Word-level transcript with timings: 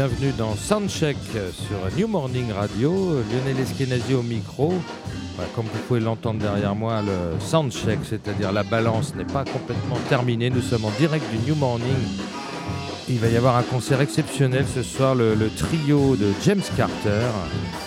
Bienvenue 0.00 0.32
dans 0.38 0.56
Soundcheck 0.56 1.18
sur 1.52 1.98
New 1.98 2.08
Morning 2.08 2.50
Radio. 2.52 3.20
Lionel 3.30 3.60
Eskenazi 3.60 4.14
au 4.14 4.22
micro. 4.22 4.72
Comme 5.54 5.66
vous 5.66 5.78
pouvez 5.86 6.00
l'entendre 6.00 6.40
derrière 6.40 6.74
moi, 6.74 7.02
le 7.02 7.38
Soundcheck, 7.38 7.98
c'est-à-dire 8.08 8.50
la 8.50 8.62
balance, 8.62 9.14
n'est 9.14 9.26
pas 9.26 9.44
complètement 9.44 9.98
terminée. 10.08 10.48
Nous 10.48 10.62
sommes 10.62 10.86
en 10.86 10.90
direct 10.92 11.26
du 11.30 11.50
New 11.50 11.54
Morning. 11.54 11.98
Il 13.10 13.18
va 13.18 13.28
y 13.28 13.36
avoir 13.36 13.58
un 13.58 13.62
concert 13.62 14.00
exceptionnel 14.00 14.64
ce 14.74 14.82
soir, 14.82 15.14
le, 15.14 15.36
trio 15.54 16.16
de 16.16 16.32
James 16.46 16.62
Carter, 16.78 17.28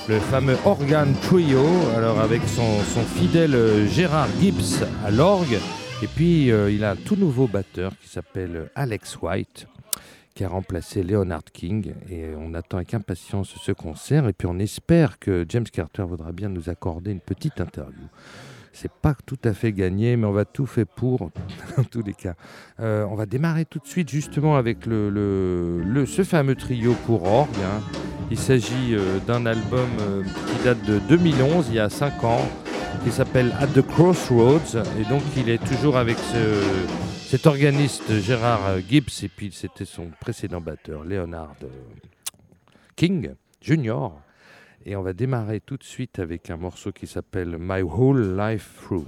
le 0.08 0.20
fameux 0.20 0.58
Organ 0.66 1.16
Trio, 1.24 1.66
alors 1.98 2.20
avec 2.20 2.44
son, 2.48 3.02
fidèle 3.18 3.58
Gérard 3.90 4.28
Gibbs 4.40 4.86
à 5.04 5.10
l'orgue. 5.10 5.58
Et 6.04 6.08
puis 6.08 6.52
euh, 6.52 6.70
il 6.70 6.84
a 6.84 6.92
un 6.92 6.96
tout 6.96 7.16
nouveau 7.16 7.48
batteur 7.48 7.92
qui 8.04 8.08
s'appelle 8.08 8.70
Alex 8.76 9.18
White 9.20 9.66
qui 10.34 10.44
a 10.44 10.50
remplacé 10.50 11.04
Leonard 11.04 11.44
King. 11.54 11.94
Et 12.10 12.30
on 12.38 12.54
attend 12.54 12.78
avec 12.78 12.94
impatience 12.94 13.54
ce 13.56 13.72
concert. 13.72 14.28
Et 14.28 14.34
puis 14.34 14.48
on 14.48 14.60
espère 14.60 15.20
que 15.20 15.46
James 15.50 15.66
Carter 15.66 16.04
voudra 16.04 16.32
bien 16.32 16.50
nous 16.50 16.70
accorder 16.70 17.12
une 17.12 17.20
petite 17.20 17.62
interview. 17.62 18.08
C'est 18.76 18.92
pas 18.92 19.14
tout 19.28 19.38
à 19.44 19.54
fait 19.54 19.72
gagné, 19.72 20.18
mais 20.18 20.26
on 20.26 20.32
va 20.32 20.46
tout 20.46 20.66
faire 20.66 20.88
pour, 20.88 21.30
dans 21.78 21.84
tous 21.84 22.02
les 22.02 22.16
cas. 22.16 22.34
Euh, 22.80 23.06
on 23.10 23.16
va 23.16 23.28
démarrer 23.28 23.66
tout 23.66 23.78
de 23.78 23.86
suite 23.86 24.10
justement 24.10 24.56
avec 24.56 24.88
le, 24.88 26.06
ce 26.08 26.24
fameux 26.24 26.56
trio 26.56 26.96
pour 27.06 27.24
orgue. 27.24 27.50
Hein. 27.64 27.82
Il 28.32 28.40
s'agit 28.40 28.96
euh, 28.96 29.20
d'un 29.28 29.46
album 29.46 29.88
euh, 30.02 30.24
qui 30.24 30.64
date 30.64 30.84
de 30.86 30.98
2011, 31.08 31.68
il 31.70 31.76
y 31.76 31.80
a 31.80 31.90
5 31.90 32.24
ans, 32.24 32.42
qui 33.04 33.12
s'appelle 33.12 33.54
At 33.60 33.68
the 33.68 33.86
Crossroads. 33.86 34.82
Et 35.00 35.08
donc 35.08 35.22
il 35.38 35.50
est 35.50 35.64
toujours 35.64 35.96
avec 35.96 36.18
ce, 36.18 37.23
cet 37.34 37.48
organiste 37.48 38.20
Gérard 38.20 38.80
Gibbs, 38.88 39.24
et 39.24 39.28
puis 39.28 39.52
c'était 39.52 39.86
son 39.86 40.12
précédent 40.20 40.62
batteur, 40.62 41.04
Leonard 41.04 41.56
euh, 41.64 41.68
King 42.96 43.34
Jr. 43.60 44.10
Et 44.86 44.96
on 44.96 45.02
va 45.02 45.14
démarrer 45.14 45.60
tout 45.60 45.78
de 45.78 45.84
suite 45.84 46.20
avec 46.20 46.52
un 46.52 46.58
morceau 46.58 46.92
qui 46.92 47.08
s'appelle 47.08 47.58
My 47.60 47.82
Whole 47.82 48.38
Life 48.38 48.70
Through. 48.84 49.08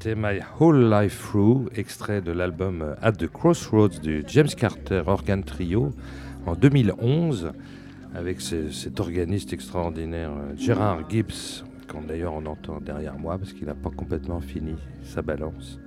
C'était 0.00 0.14
My 0.14 0.38
Whole 0.60 0.88
Life 0.88 1.18
Through, 1.20 1.70
extrait 1.74 2.20
de 2.20 2.30
l'album 2.30 2.94
At 3.02 3.14
the 3.14 3.26
Crossroads 3.26 3.98
du 4.00 4.22
James 4.28 4.46
Carter 4.46 5.02
Organ 5.04 5.42
Trio 5.42 5.92
en 6.46 6.54
2011, 6.54 7.50
avec 8.14 8.40
cet 8.40 9.00
organiste 9.00 9.52
extraordinaire 9.52 10.30
Gérard 10.56 11.10
Gibbs, 11.10 11.64
qu'on 11.90 12.02
d'ailleurs 12.02 12.34
on 12.34 12.46
entend 12.46 12.80
derrière 12.80 13.18
moi 13.18 13.38
parce 13.38 13.52
qu'il 13.52 13.66
n'a 13.66 13.74
pas 13.74 13.90
complètement 13.90 14.40
fini 14.40 14.76
sa 15.02 15.20
balance, 15.20 15.80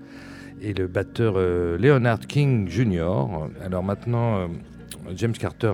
et 0.62 0.74
le 0.74 0.88
batteur 0.88 1.36
euh, 1.38 1.78
Leonard 1.78 2.20
King 2.20 2.68
Jr. 2.68 3.08
Alors 3.64 3.82
maintenant, 3.82 4.40
euh, 4.40 4.48
James 5.16 5.32
Carter 5.32 5.72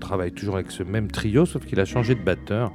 travaille 0.00 0.32
toujours 0.32 0.56
avec 0.56 0.72
ce 0.72 0.82
même 0.82 1.12
trio, 1.12 1.46
sauf 1.46 1.64
qu'il 1.64 1.78
a 1.78 1.84
changé 1.84 2.16
de 2.16 2.24
batteur. 2.24 2.72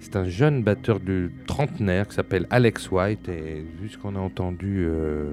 C'est 0.00 0.16
un 0.16 0.24
jeune 0.24 0.62
batteur 0.62 1.00
du 1.00 1.32
trentenaire 1.46 2.08
qui 2.08 2.14
s'appelle 2.14 2.46
Alex 2.50 2.90
White. 2.90 3.28
Et 3.28 3.64
vu 3.80 3.88
ce 3.88 3.98
qu'on 3.98 4.16
a 4.16 4.20
entendu 4.20 4.84
euh, 4.86 5.32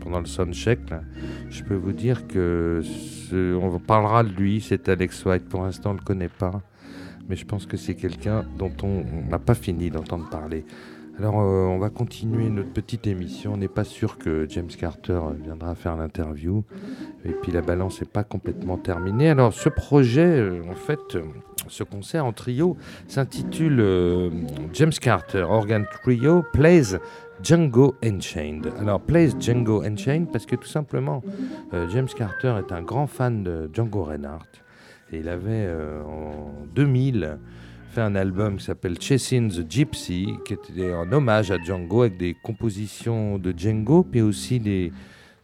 pendant 0.00 0.20
le 0.20 0.26
soundcheck, 0.26 0.80
je 1.48 1.62
peux 1.62 1.74
vous 1.74 1.92
dire 1.92 2.26
que 2.26 2.82
on 3.32 3.78
parlera 3.78 4.22
de 4.22 4.30
lui, 4.30 4.60
c'est 4.60 4.88
Alex 4.88 5.24
White. 5.24 5.48
Pour 5.48 5.62
l'instant, 5.62 5.90
on 5.90 5.94
ne 5.94 5.98
le 5.98 6.04
connaît 6.04 6.28
pas, 6.28 6.62
mais 7.28 7.36
je 7.36 7.44
pense 7.44 7.66
que 7.66 7.76
c'est 7.76 7.94
quelqu'un 7.94 8.44
dont 8.58 8.72
on 8.82 9.04
n'a 9.28 9.38
pas 9.38 9.54
fini 9.54 9.90
d'entendre 9.90 10.28
parler. 10.28 10.64
Alors, 11.16 11.40
euh, 11.40 11.66
on 11.66 11.78
va 11.78 11.90
continuer 11.90 12.48
notre 12.50 12.72
petite 12.72 13.06
émission. 13.06 13.52
On 13.52 13.56
n'est 13.56 13.68
pas 13.68 13.84
sûr 13.84 14.18
que 14.18 14.46
James 14.48 14.66
Carter 14.66 15.20
viendra 15.44 15.76
faire 15.76 15.96
l'interview. 15.96 16.64
Et 17.24 17.30
puis, 17.30 17.52
la 17.52 17.60
balance 17.60 18.00
n'est 18.00 18.08
pas 18.08 18.24
complètement 18.24 18.78
terminée. 18.78 19.30
Alors, 19.30 19.52
ce 19.52 19.68
projet, 19.68 20.26
euh, 20.26 20.62
en 20.68 20.74
fait, 20.74 21.14
euh, 21.14 21.22
ce 21.68 21.84
concert 21.84 22.26
en 22.26 22.32
trio 22.32 22.76
s'intitule 23.06 24.32
James 24.72 24.92
Carter 25.00 25.42
Organ 25.42 25.86
Trio 26.02 26.44
Plays 26.52 26.98
Django 27.42 27.94
Unchained. 28.02 28.72
Alors, 28.80 29.00
Plays 29.00 29.30
Django 29.38 29.82
Unchained 29.82 30.32
parce 30.32 30.46
que 30.46 30.56
tout 30.56 30.68
simplement, 30.68 31.22
James 31.90 32.08
Carter 32.14 32.56
est 32.58 32.70
un 32.70 32.82
grand 32.82 33.06
fan 33.06 33.44
de 33.44 33.70
Django 33.72 34.02
Reinhardt. 34.02 34.46
Et 35.12 35.20
il 35.20 35.28
avait, 35.30 35.66
en 36.06 36.66
2000, 36.74 37.38
fait 37.94 38.00
un 38.00 38.16
album 38.16 38.56
qui 38.56 38.64
s'appelle 38.64 39.00
Chasing 39.00 39.52
the 39.52 39.70
Gypsy, 39.70 40.26
qui 40.44 40.54
était 40.54 40.92
en 40.92 41.10
hommage 41.12 41.52
à 41.52 41.62
Django 41.62 42.02
avec 42.02 42.16
des 42.16 42.34
compositions 42.34 43.38
de 43.38 43.54
Django, 43.56 44.02
puis 44.02 44.20
aussi 44.20 44.58
des, 44.58 44.92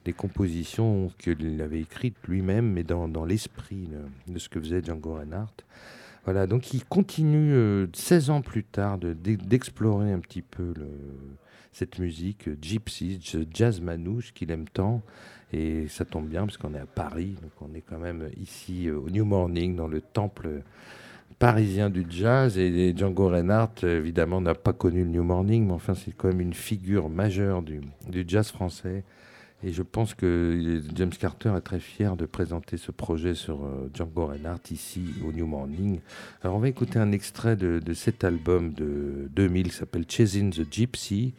des 0.04 0.12
compositions 0.12 1.12
qu'il 1.18 1.62
avait 1.62 1.80
écrites 1.80 2.16
lui-même, 2.26 2.72
mais 2.72 2.82
dans, 2.82 3.06
dans 3.06 3.24
l'esprit 3.24 3.88
de, 4.26 4.38
ce 4.38 4.48
que 4.48 4.60
faisait 4.60 4.82
Django 4.82 5.14
Reinhardt. 5.14 5.64
Voilà, 6.24 6.48
donc 6.48 6.74
il 6.74 6.84
continue 6.84 7.86
16 7.94 8.30
euh, 8.30 8.32
ans 8.32 8.42
plus 8.42 8.64
tard 8.64 8.98
d'explorer 8.98 10.10
un 10.10 10.18
petit 10.18 10.42
peu 10.42 10.72
le, 10.76 10.88
cette 11.70 12.00
musique 12.00 12.48
euh, 12.48 12.56
gypsy, 12.60 13.20
jazz 13.54 13.80
manouche 13.80 14.32
qu'il 14.34 14.50
aime 14.50 14.68
tant. 14.68 15.02
Et 15.52 15.86
ça 15.86 16.04
tombe 16.04 16.26
bien 16.28 16.46
parce 16.46 16.56
qu'on 16.56 16.74
est 16.74 16.80
à 16.80 16.86
Paris, 16.86 17.36
donc 17.40 17.52
on 17.60 17.72
est 17.76 17.80
quand 17.80 17.98
même 17.98 18.28
ici 18.40 18.88
euh, 18.88 18.98
au 18.98 19.08
New 19.08 19.24
Morning, 19.24 19.76
dans 19.76 19.88
le 19.88 20.00
temple 20.00 20.62
parisien 21.40 21.88
du 21.88 22.04
jazz 22.08 22.58
et 22.58 22.94
Django 22.94 23.28
Reinhardt 23.30 23.82
évidemment 23.82 24.42
n'a 24.42 24.54
pas 24.54 24.74
connu 24.74 25.04
le 25.04 25.08
New 25.08 25.22
Morning 25.22 25.66
mais 25.66 25.72
enfin 25.72 25.94
c'est 25.94 26.12
quand 26.14 26.28
même 26.28 26.42
une 26.42 26.52
figure 26.52 27.08
majeure 27.08 27.62
du, 27.62 27.80
jazz 28.28 28.50
français 28.50 29.04
et 29.64 29.72
je 29.72 29.82
pense 29.82 30.12
que 30.12 30.82
James 30.94 31.12
Carter 31.18 31.54
est 31.56 31.62
très 31.62 31.80
fier 31.80 32.14
de 32.16 32.26
présenter 32.26 32.76
ce 32.76 32.92
projet 32.92 33.34
sur 33.34 33.64
euh, 33.64 33.90
Django 33.94 34.26
Reinhardt 34.26 34.60
ici 34.70 35.02
au 35.26 35.32
New 35.32 35.46
Morning. 35.46 36.00
Alors 36.42 36.56
on 36.56 36.60
va 36.60 36.68
écouter 36.68 36.98
un 36.98 37.12
extrait 37.12 37.56
de, 37.56 37.80
cet 37.94 38.22
album 38.22 38.74
de 38.74 39.28
2000 39.34 39.68
qui 39.68 39.74
s'appelle 39.74 40.04
Chasing 40.06 40.52
the 40.52 40.70
Gypsy 40.70 41.32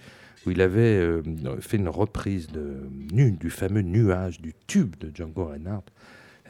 où 0.47 0.51
il 0.51 0.61
avait 0.61 0.97
euh, 0.97 1.21
fait 1.61 1.77
une 1.77 1.89
reprise 1.89 2.47
de, 2.47 2.87
du 3.11 3.49
fameux 3.51 3.81
nuage, 3.81 4.41
du 4.41 4.55
tube 4.65 4.95
de 4.99 5.11
Django 5.13 5.45
Reinhardt. 5.45 5.85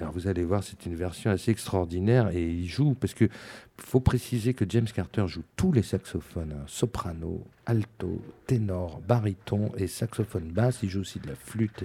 Alors 0.02 0.14
vous 0.14 0.28
allez 0.28 0.44
voir, 0.44 0.64
c'est 0.64 0.88
une 0.88 0.96
version 0.96 1.30
assez 1.30 1.52
extraordinaire 1.52 2.30
et 2.36 2.44
il 2.44 2.68
joue 2.68 2.96
parce 2.96 3.14
que 3.14 3.30
faut 3.78 4.00
préciser 4.00 4.56
que 4.56 4.66
James 4.68 4.88
Carter 4.94 5.28
joue 5.28 5.44
tous 5.56 5.72
les 5.72 5.84
saxophones, 5.84 6.54
hein, 6.54 6.64
soprano, 6.66 7.46
alto, 7.68 8.20
ténor, 8.48 9.00
baryton 9.08 9.72
et 9.78 9.86
saxophone 9.86 10.50
basse. 10.50 10.80
Il 10.82 10.90
joue 10.90 11.02
aussi 11.02 11.20
de 11.20 11.28
la 11.28 11.36
flûte 11.36 11.84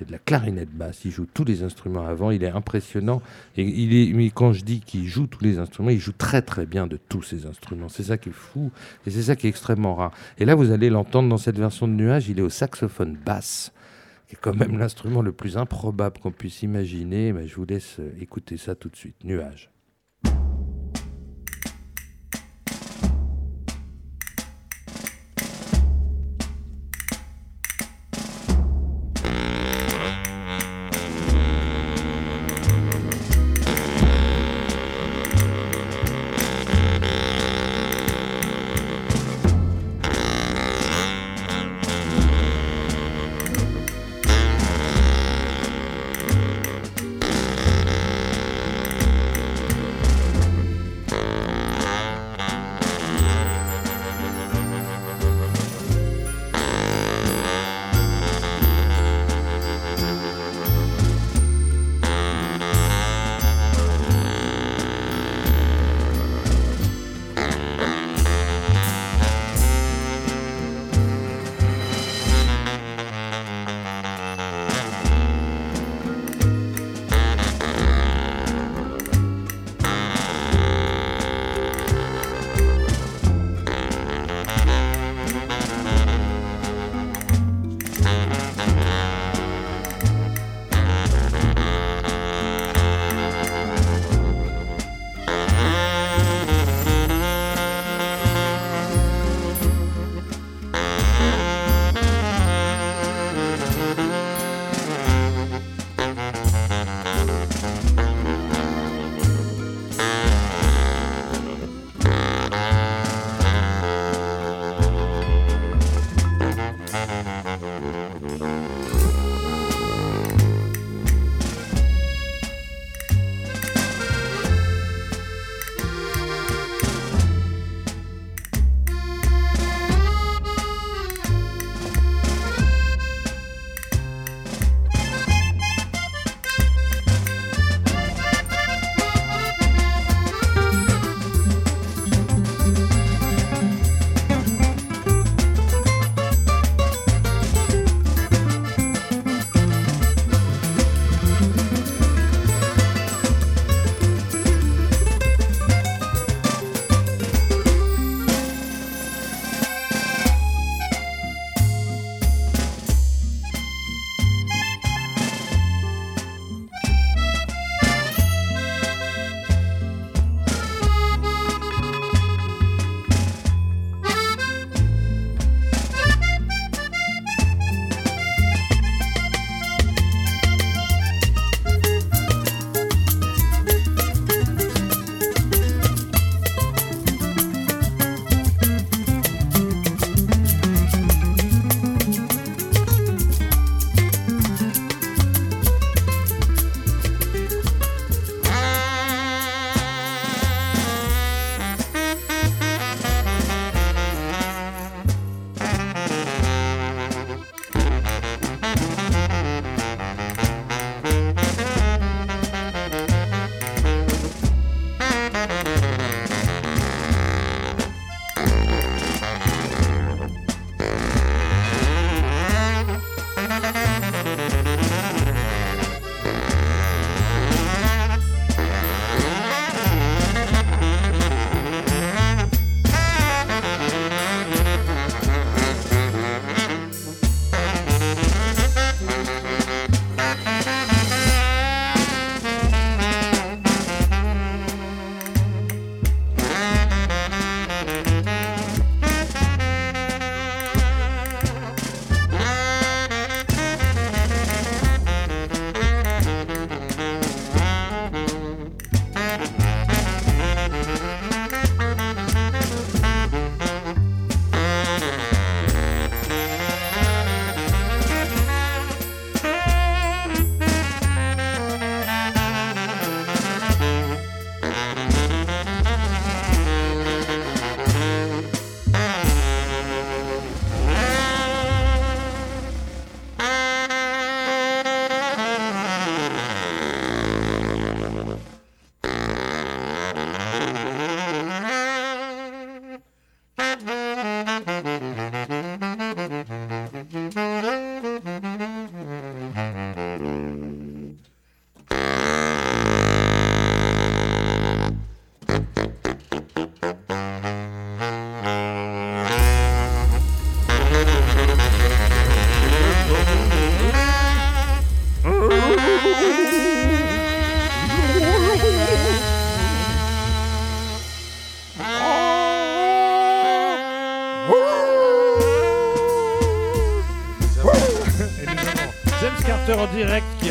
et 0.00 0.04
de 0.04 0.10
la 0.10 0.18
clarinette 0.18 0.72
basse. 0.72 1.04
Il 1.04 1.12
joue 1.12 1.26
tous 1.32 1.44
les 1.44 1.62
instruments 1.62 2.04
avant. 2.04 2.32
Il 2.32 2.42
est 2.42 2.50
impressionnant 2.50 3.22
et 3.56 3.62
il 3.62 3.94
est. 3.94 4.12
Mais 4.12 4.30
quand 4.30 4.52
je 4.52 4.64
dis 4.64 4.80
qu'il 4.80 5.06
joue 5.06 5.28
tous 5.28 5.44
les 5.44 5.58
instruments, 5.58 5.90
il 5.90 6.00
joue 6.00 6.12
très 6.12 6.42
très 6.42 6.66
bien 6.66 6.88
de 6.88 6.96
tous 6.96 7.22
ces 7.22 7.46
instruments. 7.46 7.88
C'est 7.88 8.04
ça 8.04 8.18
qui 8.18 8.30
est 8.30 8.32
fou 8.32 8.72
et 9.06 9.10
c'est 9.10 9.22
ça 9.22 9.36
qui 9.36 9.46
est 9.46 9.50
extrêmement 9.50 9.94
rare. 9.94 10.12
Et 10.38 10.44
là, 10.44 10.56
vous 10.56 10.72
allez 10.72 10.90
l'entendre 10.90 11.28
dans 11.28 11.38
cette 11.38 11.58
version 11.58 11.86
de 11.86 11.92
nuage. 11.92 12.28
Il 12.28 12.40
est 12.40 12.42
au 12.42 12.50
saxophone 12.50 13.16
basse 13.24 13.72
est 14.32 14.38
quand 14.40 14.54
même 14.54 14.78
l'instrument 14.78 15.22
le 15.22 15.32
plus 15.32 15.56
improbable 15.56 16.18
qu'on 16.18 16.32
puisse 16.32 16.62
imaginer. 16.62 17.32
Mais 17.32 17.46
je 17.46 17.56
vous 17.56 17.64
laisse 17.64 18.00
écouter 18.20 18.56
ça 18.56 18.74
tout 18.74 18.88
de 18.88 18.96
suite. 18.96 19.24
Nuage. 19.24 19.70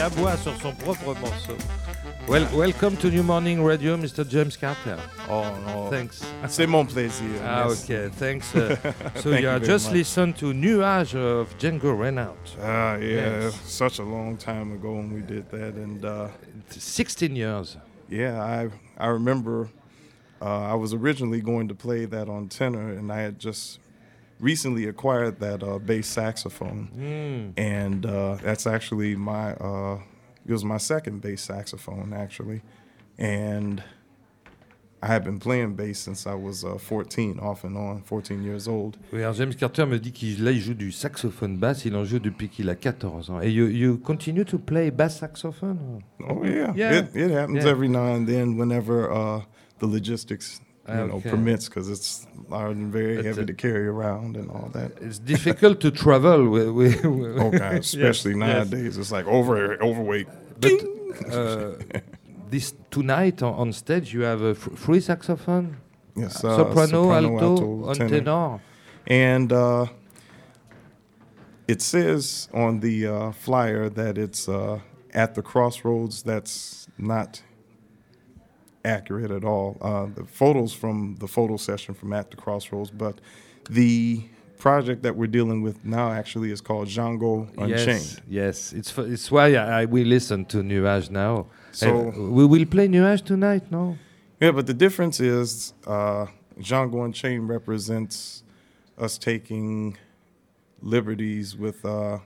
Sur 0.09 0.55
son 0.59 0.73
propre 0.73 1.13
morceau. 1.19 1.55
Well, 2.27 2.47
welcome 2.55 2.97
to 2.97 3.11
New 3.11 3.21
Morning 3.21 3.63
Radio, 3.63 3.95
Mr. 3.95 4.27
James 4.27 4.57
Carter. 4.57 4.97
Oh 5.29 5.55
no, 5.65 5.89
thanks. 5.91 6.23
C'est 6.47 6.65
mon 6.65 6.85
plaisir. 6.85 7.39
Ah, 7.43 7.67
okay, 7.67 8.09
thanks. 8.09 8.55
Uh, 8.55 8.75
so 9.17 9.29
you, 9.29 9.47
you 9.47 9.59
just 9.59 9.87
much. 9.87 9.97
listened 9.97 10.37
to 10.37 10.53
Nuage 10.53 11.13
of 11.13 11.55
Django 11.59 11.95
Reinhardt. 11.95 12.57
Ah, 12.59 12.93
uh, 12.93 12.97
yeah, 12.97 13.41
yes. 13.41 13.59
such 13.65 13.99
a 13.99 14.03
long 14.03 14.37
time 14.37 14.73
ago 14.73 14.93
when 14.93 15.13
we 15.13 15.21
did 15.21 15.49
that, 15.51 15.75
and 15.75 16.03
uh, 16.03 16.29
16 16.69 17.35
years. 17.35 17.77
Yeah, 18.09 18.41
I 18.41 18.69
I 18.97 19.07
remember. 19.07 19.69
Uh, 20.41 20.71
I 20.71 20.73
was 20.73 20.95
originally 20.95 21.41
going 21.41 21.67
to 21.67 21.75
play 21.75 22.05
that 22.05 22.27
on 22.27 22.47
tenor, 22.49 22.89
and 22.89 23.11
I 23.11 23.21
had 23.21 23.37
just 23.37 23.79
recently 24.41 24.87
acquired 24.87 25.39
that 25.39 25.63
uh, 25.63 25.77
bass 25.79 26.07
saxophone, 26.07 26.89
mm. 26.97 27.53
and 27.57 28.05
uh, 28.05 28.35
that's 28.43 28.67
actually 28.67 29.15
my 29.15 29.53
uh, 29.53 29.99
it 30.45 30.51
was 30.51 30.65
my 30.65 30.77
second 30.77 31.21
bass 31.21 31.41
saxophone 31.41 32.13
actually, 32.13 32.61
and 33.17 33.83
I 35.03 35.07
had 35.07 35.23
been 35.23 35.39
playing 35.39 35.75
bass 35.75 35.99
since 35.99 36.27
I 36.27 36.35
was 36.35 36.63
uh, 36.63 36.77
14, 36.77 37.39
off 37.39 37.63
and 37.63 37.75
on, 37.75 38.03
14 38.03 38.43
years 38.43 38.67
old. 38.67 38.97
Oui, 39.11 39.21
alors 39.21 39.33
James 39.33 39.53
Carter 39.55 39.85
me 39.85 39.97
dit 39.97 40.11
qu'il 40.11 40.43
là 40.43 40.51
il 40.51 40.59
joue 40.59 40.75
du 40.75 40.91
saxophone 40.91 41.57
basse, 41.57 41.85
il 41.85 41.95
en 41.95 42.05
joue 42.05 42.19
depuis 42.19 42.49
qu'il 42.49 42.69
a 42.69 42.75
14 42.75 43.31
ans. 43.31 43.41
Et 43.41 43.49
you, 43.49 43.67
you 43.67 43.97
continue 43.97 44.45
to 44.45 44.59
play 44.59 44.91
bass 44.91 45.19
saxophone? 45.19 46.01
Oh 46.27 46.43
yeah, 46.43 46.73
yeah. 46.75 46.99
It, 46.99 47.15
it 47.15 47.31
happens 47.31 47.63
yeah. 47.63 47.71
every 47.71 47.89
now 47.89 48.15
and 48.15 48.27
then 48.27 48.57
whenever 48.57 49.11
uh, 49.11 49.41
the 49.79 49.87
logistics 49.87 50.61
you 50.87 50.93
okay. 50.93 51.07
know, 51.07 51.19
permits 51.19 51.69
because 51.69 51.89
it's 51.89 52.27
very 52.49 53.17
but 53.17 53.25
heavy 53.25 53.45
to 53.45 53.53
carry 53.53 53.87
around 53.87 54.35
and 54.35 54.49
all 54.49 54.69
that. 54.73 54.91
It's 54.99 55.19
difficult 55.19 55.79
to 55.81 55.91
travel 55.91 56.49
with. 56.49 56.69
with, 56.79 57.05
with 57.05 57.37
okay, 57.37 57.77
especially 57.77 58.31
yes, 58.31 58.39
nowadays. 58.39 58.83
Yes. 58.83 58.97
It's 58.97 59.11
like 59.11 59.27
over 59.27 59.81
overweight. 59.81 60.27
But 60.59 61.33
uh, 61.33 61.73
this 62.49 62.73
tonight 62.89 63.41
on, 63.41 63.53
on, 63.53 63.73
stage, 63.73 64.13
you 64.13 64.21
have 64.21 64.41
a 64.41 64.55
free 64.55 64.99
saxophone. 64.99 65.77
Yes, 66.15 66.43
uh, 66.43 66.57
soprano, 66.57 67.03
soprano, 67.03 67.39
alto, 67.39 67.87
alto 67.87 67.93
tenor. 67.93 68.09
tenor. 68.09 68.61
and 69.07 69.53
uh, 69.53 69.85
it 71.67 71.81
says 71.81 72.49
on 72.53 72.81
the 72.81 73.07
uh, 73.07 73.31
flyer 73.31 73.87
that 73.89 74.17
it's 74.17 74.49
uh, 74.49 74.79
at 75.13 75.35
the 75.35 75.41
crossroads. 75.41 76.23
That's 76.23 76.87
not 76.97 77.41
accurate 78.85 79.31
at 79.31 79.43
all. 79.43 79.77
Uh, 79.81 80.07
the 80.13 80.25
photos 80.25 80.73
from 80.73 81.15
the 81.19 81.27
photo 81.27 81.57
session 81.57 81.93
from 81.93 82.13
at 82.13 82.31
the 82.31 82.37
crossroads, 82.37 82.91
but 82.91 83.19
the 83.69 84.23
project 84.57 85.01
that 85.01 85.15
we're 85.15 85.27
dealing 85.27 85.61
with 85.61 85.83
now 85.83 86.11
actually 86.11 86.51
is 86.51 86.61
called 86.61 86.87
Django 86.87 87.49
Unchained. 87.57 87.87
Yes, 87.87 88.21
yes. 88.27 88.73
It's 88.73 88.97
it's 88.97 89.31
why 89.31 89.55
I, 89.55 89.81
I 89.81 89.85
we 89.85 90.03
listen 90.03 90.45
to 90.45 90.57
Nuage 90.57 91.09
now. 91.09 91.47
So 91.71 91.87
uh, 92.09 92.29
we 92.37 92.45
will 92.45 92.65
play 92.65 92.87
Nuage 92.87 93.23
tonight, 93.23 93.71
no? 93.71 93.97
Yeah, 94.39 94.51
but 94.51 94.67
the 94.67 94.73
difference 94.73 95.19
is 95.19 95.73
uh, 95.87 96.27
Django 96.59 97.05
Unchained 97.05 97.47
represents 97.49 98.43
us 98.97 99.17
taking 99.17 99.97
liberties 100.81 101.55
with 101.55 101.83
uh, 101.85 102.19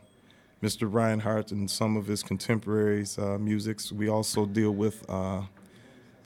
Mr. 0.64 0.92
Reinhardt 0.92 1.52
and 1.52 1.70
some 1.70 1.96
of 1.96 2.08
his 2.08 2.24
contemporaries' 2.24 3.18
uh, 3.18 3.38
musics. 3.38 3.92
We 3.92 4.10
also 4.10 4.46
deal 4.46 4.72
with 4.72 5.06
uh, 5.10 5.42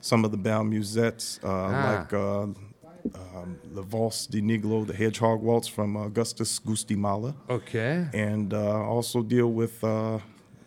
some 0.00 0.24
of 0.24 0.30
the 0.30 0.36
bal 0.36 0.64
musettes, 0.64 1.38
uh, 1.42 1.48
ah. 1.48 1.92
like 1.92 2.12
uh, 2.12 2.42
um, 2.42 3.58
the 3.74 3.82
Valse 3.82 4.26
de 4.26 4.40
Niglo, 4.40 4.86
the 4.86 4.94
Hedgehog 4.94 5.42
Waltz 5.42 5.68
from 5.68 5.96
Augustus 5.96 6.58
Gusti-Mallet. 6.58 7.34
Okay. 7.48 8.06
And 8.12 8.52
uh, 8.52 8.82
also 8.82 9.22
deal 9.22 9.52
with 9.52 9.82
uh, 9.82 10.18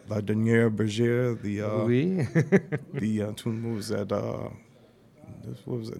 La 0.09 0.21
Dernière 0.21 0.69
Bergère, 0.69 1.41
the 1.41 1.61
uh, 1.61 1.85
oui. 1.85 2.27
the 2.93 3.21
uh, 3.23 3.31
tune 3.33 3.75
was 3.75 3.89
that 3.89 4.11
uh, 4.11 4.49
what 5.65 5.79
was 5.79 5.89
it, 5.89 5.97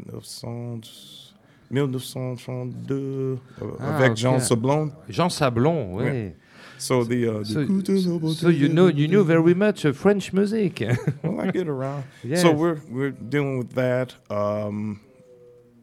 1932 1.70 3.40
ah, 3.80 3.96
avec 3.96 4.12
okay. 4.12 4.22
Jean 4.22 4.40
Sablon. 4.40 4.92
Jean 5.10 5.30
Sablon, 5.30 5.94
oui. 5.94 6.04
oui. 6.04 6.34
So 6.78 7.04
the, 7.04 7.40
uh, 7.40 7.44
so, 7.44 8.34
so, 8.34 8.50
you 8.50 8.68
know 8.70 8.88
you 8.88 9.08
knew 9.08 9.24
very 9.24 9.54
much 9.54 9.86
uh, 9.86 9.94
French 9.94 10.34
music. 10.34 10.82
well, 11.24 11.42
I 11.42 11.52
get 11.52 11.68
around. 11.68 12.04
Yes. 12.24 12.42
So 12.42 12.52
we're 12.52 12.82
we're 12.90 13.12
dealing 13.12 13.58
with 13.58 13.74
that. 13.74 14.16
Um, 14.30 15.02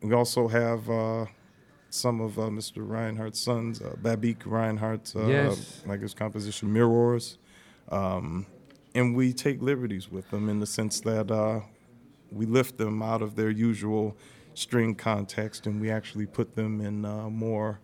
we 0.03 0.15
also 0.15 0.49
have 0.49 0.89
uh, 0.89 1.27
some 1.91 2.21
of 2.21 2.39
uh, 2.39 2.43
Mr. 2.43 2.89
Reinhardt's 2.89 3.41
sons, 3.41 3.83
uh, 3.83 3.95
Babik 4.01 4.47
Reinhardt, 4.47 5.13
uh, 5.15 5.27
yes. 5.27 5.83
like 5.87 6.01
his 6.01 6.15
composition 6.15 6.73
Mirrors, 6.73 7.39
um, 7.91 8.47
and 8.95 9.15
we 9.15 9.33
take 9.33 9.61
liberties 9.61 10.11
with 10.11 10.31
them 10.31 10.49
in 10.49 10.61
the 10.61 10.67
sense 10.67 11.01
that 11.01 11.31
uh, 11.31 11.61
we 12.31 12.47
lift 12.47 12.79
them 12.79 13.03
out 13.03 13.23
of 13.23 13.37
their 13.37 13.51
usual 13.51 14.17
string 14.55 14.95
context 14.95 15.67
and 15.67 15.81
we 15.81 15.91
actually 15.91 16.27
put 16.27 16.55
them 16.55 16.81
in 16.81 17.03
more 17.33 17.81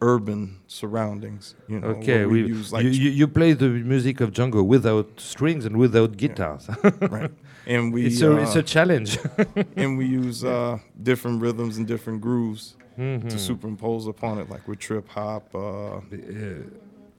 urban 0.00 0.60
surroundings. 0.66 1.54
You 1.68 1.80
know, 1.80 1.88
okay, 1.88 2.24
we, 2.26 2.44
we 2.44 2.52
like 2.52 2.84
you, 2.84 2.90
you, 2.90 3.28
play 3.28 3.52
the 3.52 3.68
music 3.68 4.20
of 4.20 4.32
Django 4.32 4.64
without 4.64 5.08
strings 5.16 5.64
and 5.64 5.76
without 5.76 6.16
guitars. 6.16 6.68
Yeah. 6.68 6.90
right, 7.10 7.30
and 7.66 7.92
we 7.92 8.06
it's 8.06 8.20
a 8.20 8.32
uh, 8.32 8.42
it's 8.42 8.56
a 8.56 8.62
challenge. 8.62 9.18
and 9.76 9.98
we 9.98 10.06
use 10.06 10.44
uh, 10.44 10.78
different 11.02 11.42
rhythms 11.42 11.76
and 11.78 11.86
different 11.86 12.20
grooves 12.20 12.76
mm 12.98 13.20
-hmm. 13.20 13.28
to 13.28 13.38
superimpose 13.38 14.08
upon 14.08 14.38
it, 14.38 14.50
like 14.50 14.66
with 14.68 14.78
trip 14.78 15.08
hop. 15.08 15.54
Uh, 15.54 16.00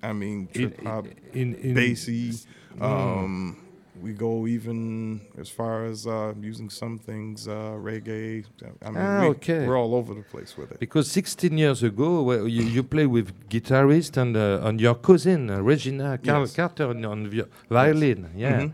I 0.04 0.14
mean, 0.14 0.48
trip 0.54 0.80
in, 0.80 0.86
hop, 0.86 1.06
in, 1.34 1.56
in, 1.56 1.74
bassy. 1.74 2.32
Mm. 2.76 2.84
Um, 2.84 3.67
we 4.02 4.12
go 4.14 4.48
even 4.48 5.22
as 5.38 5.50
far 5.50 5.86
as 5.86 6.06
uh, 6.08 6.34
using 6.42 6.70
some 6.70 6.98
things 7.00 7.48
uh, 7.48 7.76
reggae. 7.80 8.46
I 8.82 8.90
mean, 8.90 8.98
Ah, 8.98 9.22
we, 9.22 9.28
okay. 9.30 9.66
we're 9.68 9.78
all 9.78 9.94
over 9.96 10.14
the 10.14 10.22
place 10.24 10.56
with 10.58 10.72
it. 10.72 10.80
Because 10.80 11.10
16 11.12 11.58
years 11.58 11.84
ago, 11.84 12.22
well, 12.24 12.48
you, 12.48 12.64
you 12.64 12.84
play 12.84 13.06
with 13.06 13.50
guitarist 13.50 14.18
and, 14.18 14.36
uh, 14.38 14.60
and 14.64 14.80
your 14.80 14.96
cousin, 14.96 15.50
uh, 15.50 15.60
Regina 15.62 16.18
Car- 16.18 16.42
Yes. 16.42 16.56
Carter, 16.56 16.90
on, 16.90 17.04
on 17.06 17.28
vi- 17.30 17.46
violin. 17.70 18.30
Yeah. 18.36 18.62
Mhm. 18.62 18.74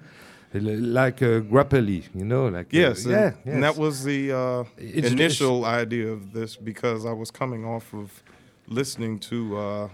Like 0.56 1.24
uh, 1.24 1.40
grappelli, 1.42 2.04
you 2.14 2.26
know? 2.26 2.48
like 2.48 2.68
uh, 2.68 2.78
Yes, 2.78 3.06
and, 3.06 3.12
yeah, 3.12 3.32
and 3.54 3.64
that 3.64 3.76
was 3.76 4.04
the 4.04 4.32
uh, 4.32 4.64
initial 4.78 5.66
idea 5.66 6.08
of 6.12 6.32
this 6.32 6.56
because 6.56 7.08
I 7.08 7.12
was 7.12 7.32
coming 7.32 7.66
off 7.66 7.92
of 7.94 8.22
listening 8.68 9.18
to 9.32 9.58
uh, 9.58 9.90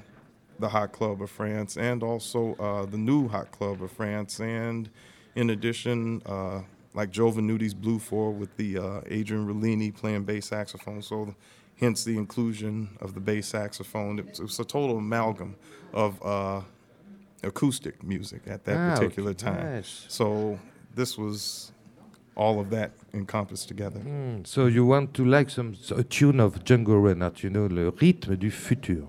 the 0.60 0.68
Hot 0.68 0.92
Club 0.92 1.22
of 1.22 1.30
France 1.32 1.78
and 1.78 2.04
also 2.04 2.56
uh, 2.60 2.86
the 2.86 2.98
new 2.98 3.30
Hot 3.30 3.50
Club 3.52 3.82
of 3.82 3.90
France, 3.94 4.42
and 4.42 4.90
in 5.36 5.50
addition, 5.50 6.22
uh, 6.26 6.62
like 6.94 7.12
Joe 7.12 7.32
Venuti's 7.32 7.74
Blue 7.74 8.00
Four 8.00 8.32
with 8.32 8.56
the 8.58 8.78
uh, 8.78 9.02
Adrian 9.08 9.48
Rollini 9.48 9.92
playing 9.96 10.24
bass 10.24 10.48
saxophone. 10.48 11.02
So, 11.02 11.36
hence 11.80 12.04
the 12.04 12.18
inclusion 12.18 12.90
of 13.00 13.14
the 13.14 13.20
bass 13.20 13.48
saxophone. 13.48 14.20
It 14.20 14.28
was, 14.30 14.40
it 14.40 14.44
was 14.44 14.60
a 14.60 14.66
total 14.66 14.98
amalgam 14.98 15.56
of 15.94 16.22
uh, 16.24 16.62
acoustic 17.44 18.04
music 18.04 18.42
at 18.48 18.66
that 18.66 18.78
Ah, 18.78 18.96
particular 18.98 19.34
time. 19.34 19.64
Nice. 19.76 20.06
So 20.10 20.60
this 20.94 21.18
was 21.18 21.72
all 22.36 22.60
of 22.60 22.70
that 22.70 22.92
encompassed 23.14 23.68
together. 23.68 24.00
Mm, 24.00 24.46
so 24.46 24.66
you 24.66 24.86
want 24.86 25.14
to 25.14 25.26
like 25.26 25.50
some 25.50 25.76
a 25.96 26.04
tune 26.04 26.40
of 26.40 26.64
Django 26.64 27.02
Reinhardt, 27.02 27.44
you 27.44 27.50
know, 27.50 27.66
le 27.68 27.92
rythme 27.92 28.38
du 28.38 28.50
futur. 28.50 29.08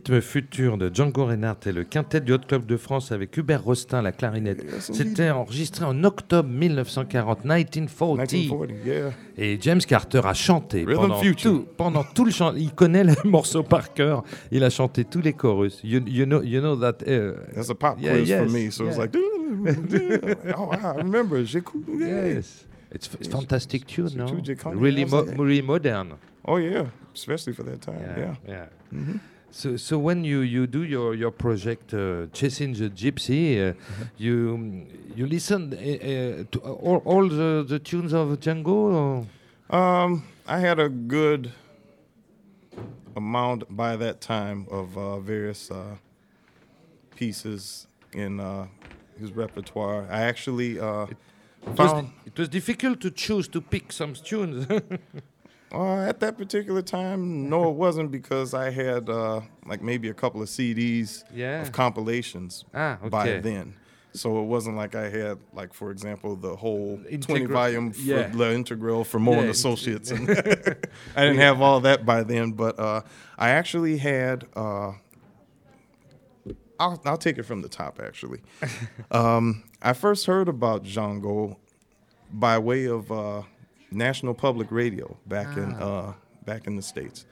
Rythme 0.00 0.22
futur 0.22 0.78
de 0.78 0.90
Django 0.92 1.26
Reinhardt 1.26 1.58
et 1.66 1.72
le 1.72 1.84
quintet 1.84 2.22
du 2.22 2.32
Hot 2.32 2.38
Club 2.48 2.64
de 2.64 2.78
France 2.78 3.12
avec 3.12 3.36
Hubert 3.36 3.62
Rostin, 3.62 4.00
la 4.00 4.12
clarinette. 4.12 4.64
C'était 4.80 5.28
enregistré 5.28 5.84
en 5.84 6.04
octobre 6.04 6.48
1940, 6.48 7.44
1940. 7.44 8.32
1940, 8.32 8.70
yeah. 8.86 9.10
Et 9.36 9.58
James 9.60 9.80
Carter 9.86 10.22
a 10.24 10.32
chanté 10.32 10.84
Rhythm 10.86 10.94
pendant 11.02 11.16
Future. 11.20 11.52
tout, 11.52 11.66
pendant 11.76 12.02
tout 12.02 12.24
le 12.24 12.30
chant. 12.30 12.54
Il 12.56 12.72
connaît 12.72 13.04
le 13.04 13.12
morceau 13.28 13.62
par 13.62 13.92
cœur. 13.92 14.24
Il 14.50 14.64
a 14.64 14.70
chanté 14.70 15.04
tous 15.04 15.20
les 15.20 15.34
chorus. 15.34 15.80
You, 15.84 16.00
you 16.06 16.24
know, 16.24 16.42
you 16.42 16.60
know 16.60 16.76
that. 16.76 17.02
uh, 17.06 17.34
That's 17.54 17.68
a 17.68 17.74
pop 17.74 17.98
Yeah, 18.00 18.14
quiz 18.14 18.28
yes, 18.30 18.42
for 18.42 18.50
me. 18.50 18.70
So 18.70 18.86
it's 18.86 18.96
yeah. 18.96 19.02
like, 19.02 19.14
oh, 20.56 20.70
I 20.72 20.96
remember. 20.96 21.44
J'écoute. 21.44 21.84
Yeah. 21.98 22.26
yes. 22.36 22.66
It's, 22.90 23.10
it's 23.20 23.28
fantastic 23.28 23.86
tune, 23.86 24.06
it's 24.06 24.14
no? 24.16 24.24
Really, 24.72 25.04
mo- 25.04 25.26
really 25.36 25.60
modern. 25.62 26.14
Oh, 26.46 26.56
yeah. 26.56 26.86
Especially 27.14 27.52
for 27.52 27.64
that 27.64 27.82
time. 27.82 28.00
Yeah. 28.16 28.34
yeah. 28.48 28.66
Mm-hmm. 28.94 29.18
So, 29.52 29.76
so 29.76 29.98
when 29.98 30.24
you, 30.24 30.40
you 30.40 30.66
do 30.66 30.84
your, 30.84 31.14
your 31.14 31.30
project 31.32 31.92
uh, 31.92 32.26
Chasing 32.32 32.72
the 32.74 32.88
Gypsy, 32.88 33.70
uh, 33.70 33.72
Mm-hmm. 33.72 34.02
you 34.16 34.86
you 35.16 35.26
listen 35.26 35.72
uh, 35.72 35.76
uh, 35.76 36.44
to 36.52 36.58
all, 36.60 37.02
all 37.04 37.28
the, 37.28 37.64
the 37.68 37.78
tunes 37.78 38.12
of 38.12 38.28
Django? 38.40 39.26
Or? 39.70 39.76
Um, 39.76 40.22
I 40.46 40.58
had 40.60 40.78
a 40.78 40.88
good 40.88 41.52
amount 43.16 43.64
by 43.76 43.96
that 43.96 44.20
time 44.20 44.66
of 44.70 44.96
uh, 44.96 45.18
various 45.18 45.70
uh, 45.70 45.96
pieces 47.16 47.86
in 48.12 48.38
uh, 48.40 48.66
his 49.18 49.32
repertoire. 49.32 50.06
I 50.10 50.22
actually 50.22 50.78
uh, 50.78 51.06
It 51.06 51.16
was, 51.66 51.76
found 51.76 52.12
it 52.24 52.38
was 52.38 52.48
difficult 52.48 53.00
to 53.00 53.10
choose 53.10 53.48
to 53.48 53.60
pick 53.60 53.92
some 53.92 54.14
tunes. 54.14 54.66
uh, 55.72 56.00
at 56.00 56.20
that 56.20 56.36
particular 56.36 56.82
time. 56.82 57.48
No, 57.48 57.68
it 57.70 57.76
wasn't 57.76 58.10
because 58.10 58.54
I 58.54 58.70
had 58.70 59.08
uh, 59.08 59.40
like 59.66 59.82
maybe 59.82 60.08
a 60.08 60.14
couple 60.14 60.42
of 60.42 60.48
CDs 60.48 61.24
yeah. 61.32 61.62
of 61.62 61.72
compilations 61.72 62.64
Ah, 62.74 62.98
by 63.08 63.38
then. 63.38 63.74
So 64.12 64.40
it 64.40 64.46
wasn't 64.46 64.76
like 64.76 64.96
I 64.96 65.08
had, 65.08 65.38
like 65.52 65.72
for 65.72 65.92
example, 65.92 66.34
the 66.34 66.56
whole 66.56 66.96
twenty 67.20 67.46
Integra- 67.46 67.52
volume 67.52 67.92
for 67.92 68.00
yeah. 68.00 68.30
La 68.34 68.46
Integral 68.50 69.04
for 69.04 69.20
Mo 69.20 69.34
and 69.34 69.50
Associates. 69.50 70.10
And 70.10 70.28
I 71.16 71.22
didn't 71.22 71.38
have 71.38 71.60
all 71.60 71.80
that 71.80 72.04
by 72.04 72.24
then, 72.24 72.52
but 72.52 72.78
uh, 72.78 73.02
I 73.38 73.50
actually 73.50 73.98
had. 73.98 74.46
Uh, 74.56 74.92
I'll, 76.80 77.00
I'll 77.04 77.18
take 77.18 77.38
it 77.38 77.44
from 77.44 77.62
the 77.62 77.68
top. 77.68 78.00
Actually, 78.02 78.40
um, 79.12 79.62
I 79.80 79.92
first 79.92 80.26
heard 80.26 80.48
about 80.48 80.82
Django 80.82 81.56
by 82.32 82.58
way 82.58 82.86
of 82.86 83.12
uh, 83.12 83.42
National 83.90 84.34
Public 84.34 84.70
Radio 84.70 85.16
back 85.26 85.56
in 85.56 85.74
Ah. 85.78 86.08
uh, 86.10 86.12
back 86.44 86.66
in 86.66 86.76
the 86.76 86.82
states. 86.82 87.26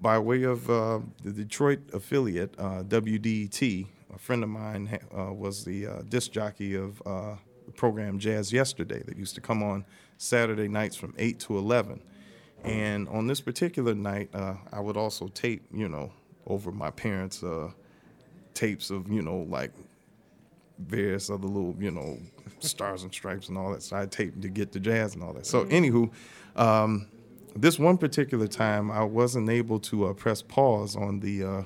by 0.00 0.18
way 0.18 0.42
of 0.42 0.68
uh, 0.68 1.00
the 1.24 1.32
Detroit 1.32 1.78
affiliate, 1.94 2.54
uh, 2.58 2.82
WDET, 2.82 3.86
a 4.14 4.18
friend 4.18 4.42
of 4.42 4.50
mine 4.50 4.98
uh, 5.16 5.32
was 5.32 5.64
the 5.64 5.86
uh, 5.86 6.02
disc 6.08 6.32
jockey 6.32 6.74
of 6.74 7.00
uh, 7.06 7.36
the 7.64 7.72
program 7.72 8.18
Jazz 8.18 8.52
Yesterday 8.52 9.02
that 9.06 9.16
used 9.16 9.34
to 9.36 9.40
come 9.40 9.62
on 9.62 9.86
Saturday 10.18 10.68
nights 10.68 10.96
from 10.96 11.14
8 11.16 11.38
to 11.40 11.56
11. 11.56 12.02
And 12.64 13.08
on 13.08 13.26
this 13.26 13.40
particular 13.40 13.94
night, 13.94 14.28
uh, 14.34 14.56
I 14.72 14.80
would 14.80 14.96
also 14.98 15.28
tape, 15.28 15.62
you 15.72 15.88
know, 15.88 16.12
over 16.46 16.70
my 16.72 16.90
parents' 16.90 17.42
uh, 17.42 17.70
tapes 18.54 18.90
of, 18.90 19.08
you 19.10 19.22
know, 19.22 19.46
like 19.48 19.72
various 20.78 21.30
other 21.30 21.46
little, 21.46 21.74
you 21.78 21.90
know, 21.90 22.18
stars 22.60 23.02
and 23.02 23.12
stripes 23.12 23.48
and 23.48 23.58
all 23.58 23.72
that. 23.72 23.82
So 23.82 23.96
I 23.96 24.06
taped 24.06 24.42
to 24.42 24.48
get 24.48 24.72
the 24.72 24.80
jazz 24.80 25.14
and 25.14 25.22
all 25.22 25.32
that. 25.34 25.46
So, 25.46 25.64
anywho, 25.66 26.10
um, 26.56 27.08
this 27.54 27.78
one 27.78 27.98
particular 27.98 28.46
time, 28.46 28.90
I 28.90 29.04
wasn't 29.04 29.48
able 29.48 29.80
to 29.80 30.06
uh, 30.06 30.12
press 30.12 30.42
pause 30.42 30.96
on 30.96 31.20
the 31.20 31.44
uh, 31.44 31.62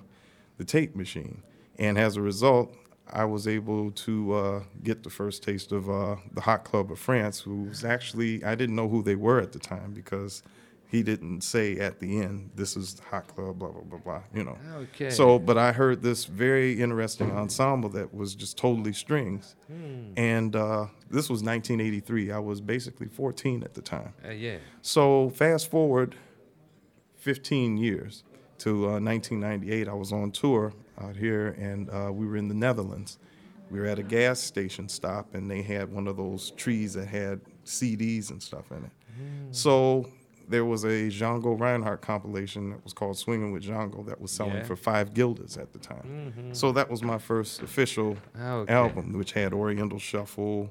the 0.59 0.65
tape 0.65 0.95
machine, 0.95 1.43
and 1.79 1.99
as 1.99 2.17
a 2.17 2.23
result, 2.23 2.75
I 3.13 3.25
was 3.25 3.49
able 3.49 3.91
to 3.91 4.33
uh, 4.33 4.63
get 4.83 5.03
the 5.03 5.11
first 5.11 5.43
taste 5.43 5.73
of 5.73 5.91
uh, 5.91 6.17
the 6.33 6.43
Hot 6.43 6.65
Club 6.65 6.93
of 6.93 6.99
France, 6.99 7.41
who 7.41 7.65
was 7.65 7.85
actually 7.85 8.45
I 8.45 8.55
didn't 8.55 8.77
know 8.77 8.89
who 8.89 9.03
they 9.03 9.17
were 9.17 9.41
at 9.41 9.53
the 9.53 9.59
time 9.59 9.93
because 9.93 10.43
he 10.91 11.05
didn't 11.05 11.43
say 11.43 11.79
at 11.79 12.01
the 12.01 12.21
end, 12.21 12.51
"This 12.57 12.77
is 12.77 13.01
Hot 13.11 13.29
Club," 13.29 13.59
blah 13.61 13.69
blah 13.69 13.83
blah 13.83 13.99
blah. 13.99 14.23
You 14.35 14.45
know. 14.45 14.59
Okay. 14.77 15.11
So, 15.11 15.39
but 15.39 15.57
I 15.57 15.71
heard 15.71 16.03
this 16.03 16.25
very 16.25 16.81
interesting 16.81 17.31
ensemble 17.31 17.89
that 17.91 18.13
was 18.13 18.35
just 18.35 18.59
totally 18.59 18.93
strings, 18.93 19.55
hmm. 19.69 20.13
and 20.17 20.57
uh, 20.57 20.87
this 21.09 21.31
was 21.31 21.43
1983. 21.45 22.33
I 22.33 22.39
was 22.39 22.61
basically 22.61 23.07
14 23.07 23.63
at 23.63 23.75
the 23.75 23.83
time. 23.83 24.15
Uh, 24.27 24.33
yeah. 24.33 24.57
So 24.83 25.31
fast 25.31 25.71
forward 25.71 26.17
15 27.19 27.77
years 27.77 28.25
to 28.59 28.87
uh, 28.87 29.01
1998. 29.01 29.87
I 29.89 29.93
was 29.93 30.13
on 30.13 30.33
tour 30.33 30.73
out 31.01 31.15
here, 31.15 31.55
and 31.59 31.89
uh, 31.91 32.11
we 32.13 32.27
were 32.27 32.37
in 32.37 32.49
the 32.49 32.55
Netherlands. 32.55 33.19
We 33.71 33.79
were 33.79 33.87
at 33.87 34.01
a 34.01 34.03
gas 34.03 34.41
station 34.41 34.89
stop, 34.89 35.35
and 35.35 35.49
they 35.49 35.63
had 35.63 35.93
one 35.93 36.09
of 36.09 36.17
those 36.17 36.51
trees 36.53 36.95
that 36.95 37.07
had 37.07 37.41
CDs 37.65 38.31
and 38.31 38.43
stuff 38.43 38.73
in 38.73 38.85
it. 38.85 38.91
So 39.53 40.09
there 40.51 40.65
was 40.73 40.85
a 40.85 40.97
Django 41.19 41.51
Reinhardt 41.65 42.01
compilation 42.13 42.63
that 42.71 42.81
was 42.85 42.93
called 42.93 43.17
"Swinging 43.25 43.51
with 43.55 43.63
Django" 43.71 44.05
that 44.09 44.19
was 44.21 44.31
selling 44.39 44.57
Yeah. 44.61 44.65
for 44.71 44.77
five 44.77 45.07
guilders 45.19 45.57
at 45.57 45.69
the 45.75 45.79
time. 45.93 46.07
So 46.53 46.67
that 46.79 46.89
was 46.93 47.01
my 47.13 47.19
first 47.31 47.63
official 47.63 48.11
Ah, 48.39 48.55
okay. 48.63 48.73
album, 48.83 49.05
which 49.21 49.33
had 49.33 49.53
Oriental 49.53 49.99
Shuffle. 49.99 50.71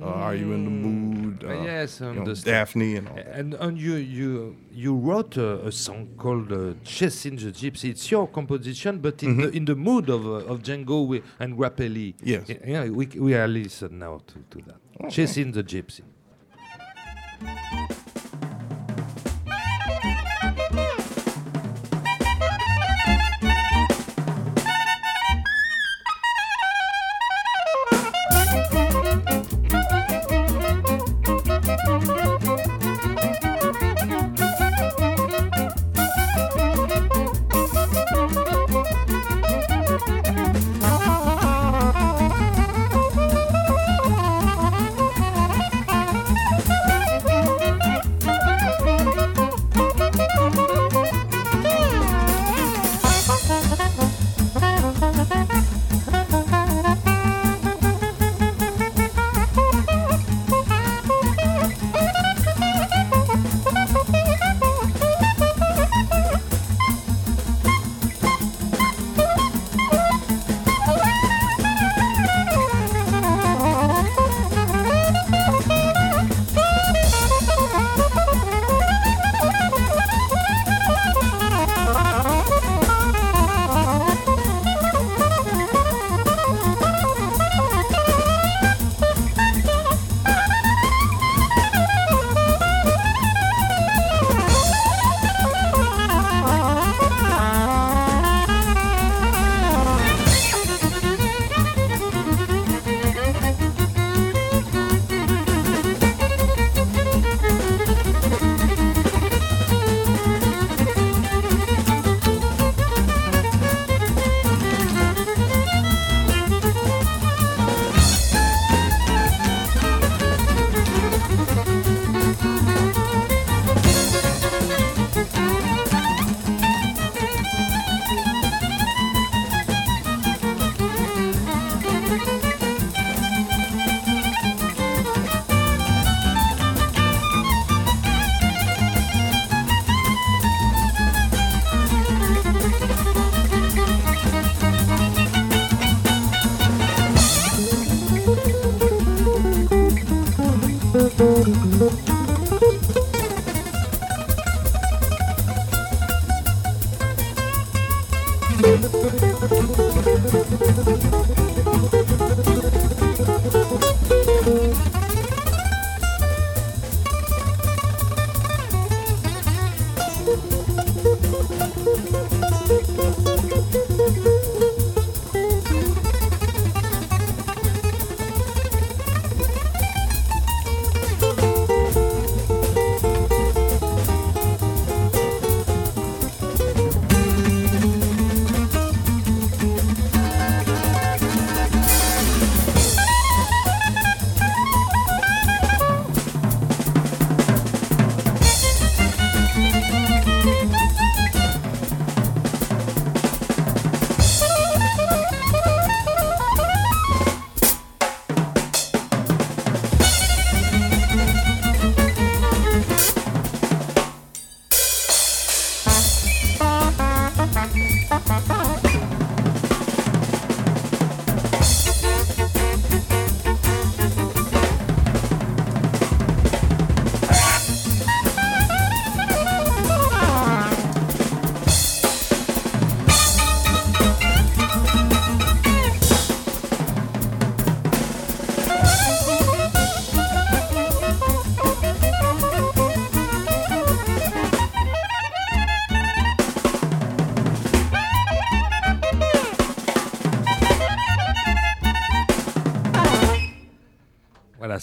Uh, 0.00 0.04
Are 0.26 0.36
you 0.42 0.52
in 0.52 0.62
the 0.68 0.70
mood? 0.86 1.36
Uh, 1.44 1.62
yes, 1.70 2.00
you 2.00 2.12
know. 2.14 2.34
Daphne 2.52 2.90
and 2.98 3.08
all 3.08 3.16
that. 3.16 3.26
And, 3.40 3.54
and 3.64 3.74
you 3.86 3.94
you 4.18 4.56
you 4.82 4.92
wrote 5.08 5.36
a, 5.36 5.66
a 5.70 5.72
song 5.72 6.02
called 6.22 6.52
uh, 6.52 6.74
"Chasing 6.84 7.36
the 7.44 7.50
Gypsy." 7.60 7.86
It's 7.90 8.06
your 8.14 8.26
composition, 8.38 8.92
but 9.00 9.22
in 9.22 9.32
the 9.40 9.48
in 9.58 9.64
the 9.64 9.74
mood 9.74 10.08
of 10.08 10.22
uh, 10.26 10.52
of 10.52 10.56
Django 10.66 10.96
and 11.42 11.50
Grappelli. 11.58 12.14
Yes. 12.22 12.44
Yeah, 12.72 12.88
we 12.98 13.04
we 13.26 13.32
are 13.40 13.48
listening 13.48 13.98
now 13.98 14.20
to 14.30 14.36
to 14.52 14.58
that. 14.68 15.10
"Chasing 15.14 15.52
the 15.52 15.64
Gypsy." 15.72 16.02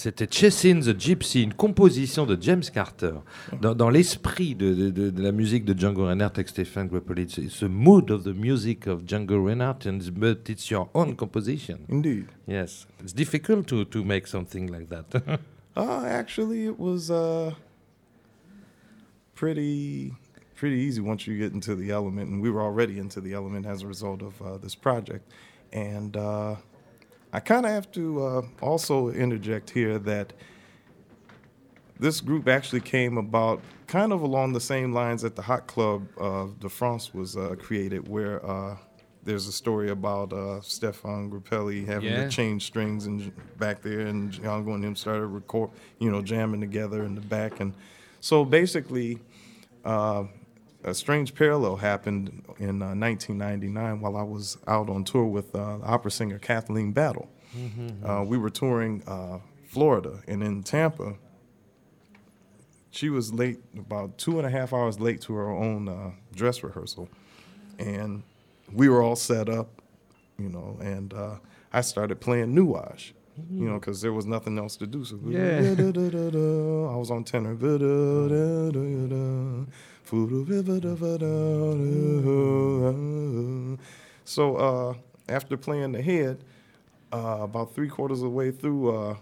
C'était 0.08 0.28
Chasing 0.32 0.82
the 0.82 0.98
Gypsy, 0.98 1.44
une 1.44 1.54
composition 1.54 2.26
de 2.26 2.38
James 2.40 2.64
Carter. 2.74 3.16
Dans, 3.62 3.76
dans 3.76 3.90
l'esprit 3.90 4.56
de, 4.56 4.74
de- 4.74 4.90
de- 4.90 5.10
de 5.10 5.22
la 5.22 5.34
musique 5.34 5.66
de 5.66 5.78
Django 5.78 6.06
Reinhardt 6.06 6.40
avec 6.40 6.48
it's, 7.18 7.38
it's 7.38 7.60
the 7.60 7.64
mood 7.64 8.10
of 8.10 8.24
the 8.24 8.34
music 8.34 8.88
of 8.88 9.04
Django 9.06 9.38
Reinhardt, 9.46 9.86
and, 9.86 10.00
but 10.14 10.48
it's 10.50 10.70
your 10.70 10.88
own 10.94 11.14
composition. 11.18 11.80
Indeed. 11.90 12.28
Yes, 12.48 12.88
it's 13.04 13.14
difficult 13.14 13.68
to, 13.68 13.84
to 13.84 14.06
make 14.06 14.28
something 14.28 14.72
like 14.72 14.88
that. 14.88 15.40
Uh, 15.76 16.06
actually, 16.06 16.68
it 16.68 16.80
was 16.80 17.12
uh, 17.12 17.54
pretty 19.36 20.14
pretty 20.56 20.78
easy 20.78 21.02
once 21.02 21.28
you 21.28 21.38
get 21.38 21.52
into 21.52 21.76
the 21.76 21.92
element, 21.92 22.30
and 22.30 22.42
we 22.42 22.50
were 22.50 22.62
already 22.62 22.98
into 22.98 23.20
the 23.20 23.34
element 23.34 23.66
as 23.66 23.84
a 23.84 23.88
result 23.88 24.22
of 24.22 24.42
uh, 24.42 24.58
this 24.58 24.74
project. 24.74 25.30
And 25.74 26.16
uh, 26.16 26.56
I 27.34 27.40
kind 27.40 27.66
of 27.66 27.72
have 27.72 27.92
to 27.94 28.24
uh, 28.26 28.42
also 28.62 29.10
interject 29.10 29.70
here 29.70 30.00
that 30.00 30.34
this 32.00 32.22
group 32.22 32.48
actually 32.48 32.82
came 32.82 33.18
about 33.18 33.62
kind 33.88 34.14
of 34.14 34.22
along 34.22 34.54
the 34.54 34.60
same 34.62 34.94
lines 34.94 35.22
that 35.24 35.36
the 35.36 35.42
Hot 35.42 35.68
Club 35.68 36.08
of 36.18 36.60
De 36.60 36.70
France 36.70 37.14
was 37.14 37.36
uh, 37.36 37.56
created, 37.60 38.08
where 38.08 38.46
uh, 38.46 38.78
there's 39.24 39.48
a 39.48 39.52
story 39.52 39.90
about 39.90 40.32
uh, 40.32 40.62
Stefan 40.62 41.30
Grappelli 41.30 41.86
having 41.86 42.10
Yeah. 42.12 42.24
to 42.24 42.30
change 42.30 42.66
strings 42.66 43.08
and 43.08 43.32
back 43.58 43.82
there, 43.82 44.02
and 44.02 44.32
Django 44.32 44.74
and 44.76 44.84
him 44.86 44.96
started 44.96 45.26
record, 45.28 45.70
you 46.00 46.10
know, 46.12 46.22
jamming 46.22 46.62
together 46.62 47.04
in 47.04 47.16
the 47.16 47.22
back, 47.22 47.60
and 47.60 47.74
so 48.22 48.46
basically. 48.46 49.20
A 50.88 50.94
strange 50.94 51.36
parallel 51.36 51.76
happened 51.76 52.30
in 52.60 52.82
uh, 52.82 52.96
1999 52.96 54.00
while 54.00 54.16
I 54.16 54.24
was 54.24 54.58
out 54.68 54.90
on 54.90 55.04
tour 55.04 55.26
with 55.26 55.54
uh, 55.54 55.80
opera 55.84 56.10
singer 56.12 56.40
Kathleen 56.40 56.94
Battle. 56.94 57.30
Uh, 58.06 58.24
we 58.24 58.38
were 58.38 58.50
touring 58.50 59.04
uh, 59.06 59.40
Florida, 59.68 60.22
and 60.30 60.42
in 60.42 60.64
Tampa, 60.64 61.16
she 62.92 63.10
was 63.10 63.34
late, 63.34 63.60
about 63.78 64.18
two 64.18 64.38
and 64.38 64.48
a 64.48 64.50
half 64.50 64.72
hours 64.72 64.98
late 65.00 65.20
to 65.22 65.34
her 65.34 65.50
own 65.52 65.90
uh, 65.90 66.12
dress 66.34 66.64
rehearsal. 66.64 67.10
And 67.80 68.24
we 68.72 68.88
were 68.88 69.02
all 69.02 69.18
set 69.18 69.50
up, 69.50 69.82
you 70.40 70.48
know, 70.48 70.78
and 70.82 71.14
uh, 71.14 71.36
I 71.74 71.82
started 71.82 72.22
playing 72.22 72.56
Nuage, 72.56 73.12
you 73.52 73.68
know, 73.68 73.78
because 73.78 74.00
there 74.02 74.14
was 74.14 74.26
nothing 74.26 74.58
else 74.58 74.78
to 74.78 74.88
do. 74.88 75.04
So 75.04 75.20
Yeah. 75.26 75.60
I 76.94 76.96
was 76.96 77.12
on 77.12 77.26
tenor. 77.26 77.56
So 84.24 84.56
uh, 84.56 84.94
after 85.30 85.58
playing 85.58 85.92
the 85.92 86.02
head, 86.02 86.44
uh, 87.14 87.40
about 87.42 87.74
three 87.76 87.90
quarters 87.90 88.20
of 88.20 88.26
the 88.26 88.30
way 88.30 88.52
through, 88.52 88.96
uh, 88.96 89.16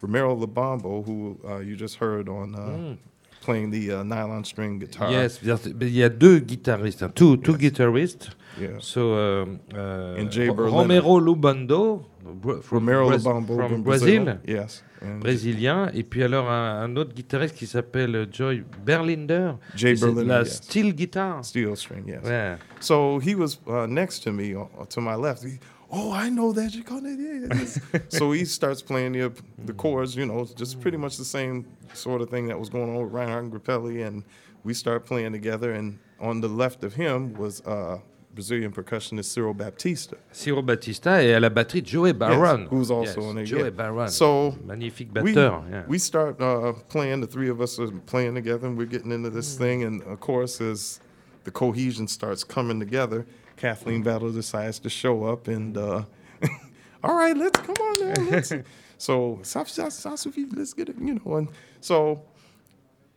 Romero 0.00 0.36
Labambo, 0.36 1.04
who 1.04 1.38
uh, 1.48 1.58
you 1.58 1.76
just 1.76 1.96
heard 1.96 2.28
on 2.28 2.54
uh, 2.54 2.96
playing 3.40 3.70
the 3.70 3.92
uh, 3.92 4.02
nylon 4.02 4.44
string 4.44 4.78
guitar. 4.78 5.10
yes, 5.10 5.38
but 5.38 5.86
il 5.86 5.96
y 5.96 6.02
a 6.02 6.08
deux 6.10 6.40
guitaristes, 6.40 7.02
hein, 7.02 7.12
two, 7.14 7.36
two 7.38 7.56
guitarists. 7.56 8.30
Yeah. 8.60 8.78
So, 8.80 9.14
um, 9.14 9.60
uh, 9.74 10.18
And 10.18 10.30
Jay 10.30 10.48
Romero 10.48 11.18
Lubando, 11.18 12.04
from, 12.24 12.62
Romero 12.70 13.10
Labambo 13.10 13.68
from 13.68 13.82
Brazil. 13.82 14.38
Yes. 14.46 14.82
And 15.02 15.20
brésilien, 15.20 15.90
et 15.92 16.02
puis 16.02 16.22
alors 16.22 16.50
un, 16.50 16.82
un 16.82 16.96
autre 16.96 17.12
guitariste 17.14 17.54
qui 17.54 17.66
s'appelle 17.66 18.26
Joy 18.32 18.64
Berlinder. 18.84 19.52
Jay 19.74 19.96
C'est 19.96 20.06
Berliner, 20.06 20.28
La 20.28 20.38
yes. 20.40 20.62
steel 20.62 20.94
guitar. 20.94 21.44
Steel 21.44 21.76
string, 21.76 22.04
yes. 22.06 22.24
Ouais. 22.24 22.56
So 22.80 23.18
he 23.18 23.34
was 23.34 23.58
uh, 23.66 23.86
next 23.86 24.20
to 24.24 24.32
me, 24.32 24.54
uh, 24.54 24.64
to 24.88 25.00
my 25.00 25.14
left. 25.14 25.44
He, 25.44 25.58
oh, 25.90 26.12
I 26.12 26.30
know 26.30 26.52
that 26.52 26.74
you're 26.74 26.84
gonna. 26.84 27.10
Yeah, 27.10 28.00
so 28.08 28.32
he 28.32 28.44
starts 28.46 28.80
playing 28.82 29.12
the 29.12 29.30
the 29.64 29.74
chords. 29.74 30.16
You 30.16 30.26
know, 30.26 30.46
just 30.56 30.80
pretty 30.80 30.96
much 30.96 31.18
the 31.18 31.24
same 31.24 31.66
sort 31.92 32.22
of 32.22 32.30
thing 32.30 32.48
that 32.48 32.58
was 32.58 32.70
going 32.70 32.88
on 32.88 33.04
with 33.04 33.12
Reinhard 33.12 33.44
and 33.44 33.52
Grappelli, 33.52 34.06
and 34.06 34.24
we 34.64 34.72
start 34.72 35.04
playing 35.04 35.32
together. 35.32 35.72
And 35.72 35.98
on 36.18 36.40
the 36.40 36.48
left 36.48 36.82
of 36.84 36.94
him 36.94 37.34
was 37.34 37.60
uh, 37.66 37.98
Brazilian 38.34 38.72
percussionist 38.72 39.30
Cyril 39.32 39.54
Baptista. 39.54 40.16
Ciro 40.32 40.62
Batista 40.62 41.22
et 41.22 41.34
à 41.34 41.40
la 41.40 41.48
batterie 41.48 41.82
Joey 41.84 42.12
Barron. 42.12 42.66
who's 42.70 42.90
also 42.90 43.20
Yes, 43.20 43.30
on 43.30 43.38
it, 43.38 43.44
Joey 43.46 43.64
yeah. 43.64 43.70
Barron. 43.70 44.08
So 44.08 44.56
Magnifique 44.64 45.10
we, 45.22 45.32
yeah. 45.32 45.84
we 45.86 45.98
start 45.98 46.40
uh, 46.40 46.72
playing. 46.88 47.20
The 47.20 47.26
three 47.26 47.48
of 47.48 47.60
us 47.60 47.78
are 47.78 47.90
playing 48.06 48.34
together, 48.34 48.66
and 48.66 48.76
we're 48.76 48.86
getting 48.86 49.12
into 49.12 49.30
this 49.30 49.56
thing. 49.56 49.84
And 49.84 50.02
of 50.02 50.20
course, 50.20 50.60
as 50.60 51.00
the 51.44 51.50
cohesion 51.50 52.08
starts 52.08 52.44
coming 52.44 52.80
together, 52.80 53.24
Kathleen 53.56 54.02
Battle 54.02 54.32
decides 54.32 54.78
to 54.80 54.90
show 54.90 55.24
up, 55.24 55.46
and 55.48 55.76
uh, 55.76 56.02
all 57.04 57.14
right, 57.14 57.36
let's 57.36 57.60
come 57.60 57.76
on 57.76 58.14
now. 58.14 58.30
Let's. 58.30 58.52
so 58.98 59.38
let's 59.42 60.74
get 60.74 60.88
it. 60.88 60.96
You 61.00 61.20
know, 61.24 61.36
and 61.36 61.48
so. 61.80 62.22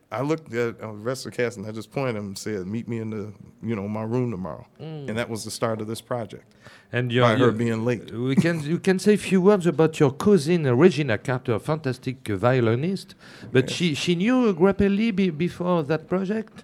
I 0.09 0.21
looked 0.21 0.53
at 0.53 0.79
uh, 0.79 0.87
the 0.87 0.93
rest 0.93 1.25
of 1.25 1.31
the 1.31 1.37
cast 1.37 1.57
and 1.57 1.65
I 1.67 1.71
just 1.71 1.91
pointed 1.91 2.15
him 2.15 2.27
and 2.27 2.37
said, 2.37 2.65
"Meet 2.65 2.87
me 2.87 2.99
in 2.99 3.09
the, 3.09 3.33
you 3.61 3.75
know, 3.75 3.87
my 3.87 4.03
room 4.03 4.31
tomorrow." 4.31 4.65
And 4.79 5.17
that 5.17 5.29
was 5.29 5.43
the 5.43 5.51
start 5.51 5.81
of 5.81 5.87
this 5.87 5.99
project. 5.99 6.55
And 6.93 7.09
By 7.09 7.35
her 7.35 7.51
being 7.51 7.83
late. 7.83 8.11
we 8.11 8.35
can 8.35 8.61
you 8.61 8.79
can 8.79 8.99
say 8.99 9.15
a 9.15 9.17
few 9.17 9.41
words 9.41 9.67
about 9.67 9.99
your 9.99 10.11
cousin 10.11 10.63
Regina 10.63 11.17
Carter, 11.17 11.55
a 11.55 11.59
fantastic 11.59 12.29
uh, 12.29 12.37
violinist. 12.37 13.15
But 13.51 13.69
she 13.69 13.93
she 13.95 14.15
knew 14.15 14.53
Grappelli 14.53 15.13
be, 15.13 15.29
before 15.29 15.83
that 15.83 16.07
project. 16.07 16.63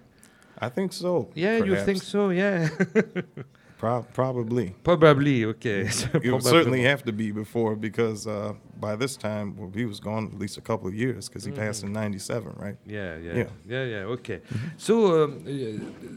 I 0.59 0.69
think 0.69 0.93
so. 0.93 1.29
Yeah, 1.35 1.57
you 1.57 1.75
think 1.75 2.01
so? 2.01 2.29
Yeah, 2.29 2.69
Pro- 3.83 4.05
probably. 4.13 4.67
probably. 4.83 5.43
Okay, 5.45 5.87
So 5.89 6.07
It 6.13 6.13
would 6.13 6.23
probably. 6.23 6.51
certainly 6.55 6.81
have 6.83 7.01
to 7.03 7.11
be 7.11 7.31
before 7.31 7.75
because 7.75 8.25
uh, 8.27 8.53
by 8.79 8.95
this 8.95 9.17
time, 9.17 9.47
well, 9.57 9.71
he 9.75 9.85
was 9.85 9.99
gone 9.99 10.23
at 10.33 10.39
least 10.43 10.57
a 10.57 10.61
couple 10.69 10.87
of 10.87 10.95
years 10.95 11.27
because 11.27 11.43
he 11.47 11.51
passed 11.51 11.83
in 11.83 11.91
'97, 11.91 12.53
right? 12.65 12.77
Yeah, 12.85 13.17
yeah, 13.25 13.33
Yeah. 13.39 13.49
yeah, 13.73 13.83
yeah. 13.93 14.15
Okay. 14.15 14.39
So 14.77 14.93
um, 15.23 15.31
uh, 15.41 15.47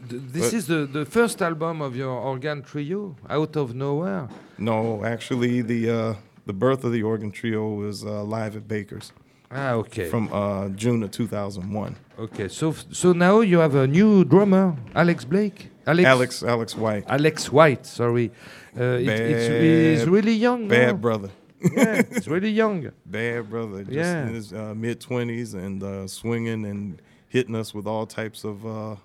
th- 0.09 0.21
this 0.35 0.45
But- 0.51 0.57
is 0.57 0.65
the, 0.67 0.81
the 0.97 1.05
first 1.05 1.41
album 1.41 1.81
of 1.81 1.95
your 1.95 2.15
organ 2.31 2.61
trio, 2.63 3.15
Out 3.29 3.55
of 3.57 3.73
Nowhere. 3.75 4.27
No, 4.57 5.03
actually, 5.03 5.61
the 5.61 5.81
uh, 5.89 6.13
the 6.45 6.53
birth 6.53 6.83
of 6.85 6.91
the 6.93 7.03
organ 7.03 7.31
trio 7.31 7.63
was 7.83 8.03
uh, 8.05 8.23
live 8.37 8.55
at 8.55 8.65
Baker's 8.67 9.11
Ah, 9.51 9.73
okay. 9.81 10.07
from 10.09 10.29
uh, 10.31 10.69
June 10.81 11.03
of 11.03 11.11
2001. 11.11 11.95
okay. 12.19 12.47
So 12.47 12.69
f- 12.69 12.85
so 12.91 13.11
now 13.13 13.41
you 13.41 13.59
have 13.59 13.75
a 13.75 13.87
new 13.87 14.23
drummer, 14.23 14.75
Alex 14.95 15.25
Blake. 15.25 15.69
Alex. 15.87 16.05
Alex 16.07 16.43
Alex 16.43 16.75
White, 16.75 17.05
Alex 17.07 17.51
White. 17.51 17.85
Sorry. 17.85 18.31
Uh, 18.79 18.83
it, 18.83 19.07
it's, 19.07 19.99
he's 20.01 20.09
really 20.09 20.33
young. 20.33 20.67
bad 20.67 20.87
now. 20.87 20.93
brother, 21.01 21.29
yeah, 21.75 22.03
he's 22.13 22.27
really 22.27 22.51
young. 22.51 22.91
bad 23.05 23.49
brother, 23.49 23.83
just 23.83 23.95
Yeah. 23.95 24.27
in 24.27 24.33
his 24.35 24.53
uh, 24.53 24.73
mid 24.75 24.99
20s 24.99 25.53
and 25.55 25.81
uh, 25.81 26.07
swinging 26.07 26.65
and 26.65 27.01
hitting 27.29 27.55
us 27.55 27.73
with 27.73 27.87
all 27.87 28.05
types 28.05 28.43
of 28.43 28.65
uh, 28.65 28.95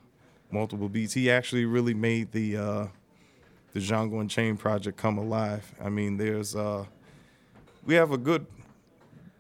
multiple 0.50 0.88
beats. 0.90 1.14
He 1.14 1.30
actually 1.30 1.64
really 1.64 1.94
made 1.94 2.32
the 2.32 2.56
uh, 2.56 2.86
the 3.72 3.80
Django 3.80 4.20
and 4.20 4.28
Chain 4.28 4.56
project 4.58 4.98
come 4.98 5.16
alive. 5.16 5.72
I 5.82 5.88
mean, 5.88 6.18
there's 6.18 6.54
uh, 6.54 6.84
we 7.86 7.94
have 7.94 8.12
a 8.12 8.18
good 8.18 8.44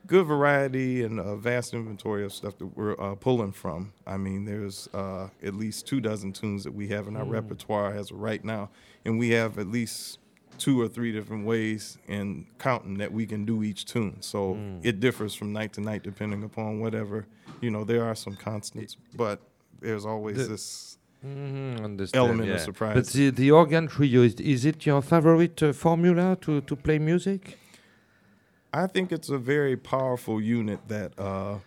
good 0.06 0.26
variety 0.26 1.02
and 1.04 1.18
a 1.20 1.36
vast 1.36 1.74
inventory 1.74 2.24
of 2.24 2.32
stuff 2.32 2.58
that 2.58 2.76
we're 2.76 3.00
uh, 3.00 3.14
pulling 3.14 3.52
from. 3.52 3.92
I 4.06 4.16
mean, 4.16 4.44
there's 4.44 4.88
uh, 4.92 5.28
at 5.42 5.54
least 5.54 5.86
two 5.86 6.00
dozen 6.00 6.32
tunes 6.32 6.64
that 6.64 6.74
we 6.74 6.88
have 6.88 7.06
in 7.08 7.16
our 7.16 7.24
repertoire 7.24 7.94
as 7.94 8.10
of 8.10 8.18
right 8.18 8.44
now, 8.44 8.70
and 9.04 9.18
we 9.18 9.30
have 9.30 9.58
at 9.58 9.68
least 9.68 10.18
two 10.58 10.80
or 10.80 10.86
three 10.88 11.12
different 11.12 11.46
ways 11.46 11.98
in 12.08 12.46
counting 12.58 12.98
that 12.98 13.10
we 13.12 13.26
can 13.26 13.44
do 13.44 13.62
each 13.62 13.84
tune. 13.86 14.16
So 14.20 14.56
it 14.82 15.00
differs 15.00 15.34
from 15.34 15.52
night 15.52 15.72
to 15.74 15.80
night 15.80 16.02
depending 16.02 16.44
upon 16.44 16.80
whatever. 16.80 17.26
You 17.60 17.70
know, 17.70 17.84
there 17.84 18.04
are 18.04 18.14
some 18.14 18.36
constants, 18.36 18.96
but 19.16 19.40
there's 19.80 20.04
always 20.06 20.36
The- 20.36 20.44
this. 20.44 20.98
Understand, 21.24 22.16
Element 22.16 22.50
of 22.50 22.60
surprise. 22.60 22.94
But 22.96 23.06
the, 23.06 23.30
the 23.30 23.52
organ 23.52 23.86
trio 23.86 24.22
is, 24.22 24.34
is 24.40 24.64
it 24.64 24.84
your 24.84 25.00
favorite 25.00 25.62
uh, 25.62 25.72
formula 25.72 26.36
to, 26.40 26.60
to 26.62 26.74
play 26.74 26.98
music? 26.98 27.60
I 28.72 28.86
think 28.86 29.12
it's 29.12 29.28
a 29.28 29.38
very 29.38 29.76
powerful 29.76 30.40
unit 30.40 30.80
that 30.88 31.18
uh, 31.18 31.58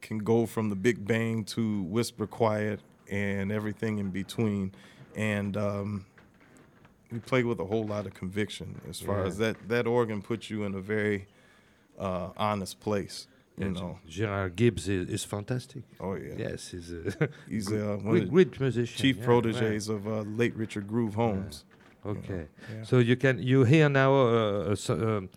can 0.00 0.18
go 0.18 0.46
from 0.46 0.68
the 0.68 0.76
big 0.76 1.06
bang 1.06 1.44
to 1.44 1.82
whisper 1.84 2.26
quiet 2.26 2.80
and 3.10 3.50
everything 3.50 3.98
in 3.98 4.10
between. 4.10 4.72
And 5.14 5.56
um, 5.56 6.06
we 7.10 7.18
play 7.20 7.42
with 7.42 7.58
a 7.60 7.64
whole 7.64 7.84
lot 7.86 8.06
of 8.06 8.14
conviction 8.14 8.80
as 8.88 9.00
far 9.00 9.20
Yeah. 9.20 9.26
as 9.26 9.38
that. 9.38 9.56
That 9.68 9.86
organ 9.86 10.20
puts 10.22 10.50
you 10.50 10.64
in 10.64 10.74
a 10.74 10.80
very 10.80 11.26
uh, 11.98 12.30
honest 12.36 12.80
place. 12.80 13.26
You 13.58 13.70
know. 13.70 13.98
Gerard 14.06 14.54
Gibbs 14.54 14.86
is, 14.86 15.08
is 15.08 15.24
fantastic. 15.24 15.82
Oh 15.98 16.14
yeah. 16.14 16.34
Yes, 16.36 16.68
he's 16.68 16.92
a 16.92 17.30
He's 17.48 17.72
uh, 17.72 17.96
one 18.02 18.28
great, 18.28 18.30
great 18.30 18.60
musician. 18.60 19.00
chief 19.00 19.16
yeah, 19.16 19.24
proteges 19.24 19.88
of 19.88 20.06
uh, 20.06 20.20
late 20.20 20.54
Richard 20.54 20.86
Groove 20.86 21.14
Holmes. 21.14 21.64
Okay. 22.06 22.46
Yeah. 22.74 22.84
So 22.84 22.98
you 22.98 23.16
can 23.16 23.38
you 23.42 23.64
hear 23.64 23.88
now 23.88 24.12
uh, 24.14 24.72
uh, 24.72 24.74
so, 24.76 24.94
um, 24.94 25.28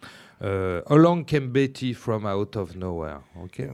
uh, 0.42 0.82
Along 0.88 1.26
Came 1.26 1.52
Betty 1.52 1.94
from 1.94 2.26
Out 2.26 2.56
of 2.56 2.76
Nowhere. 2.76 3.22
Okay. 3.46 3.66
Yeah. 3.66 3.74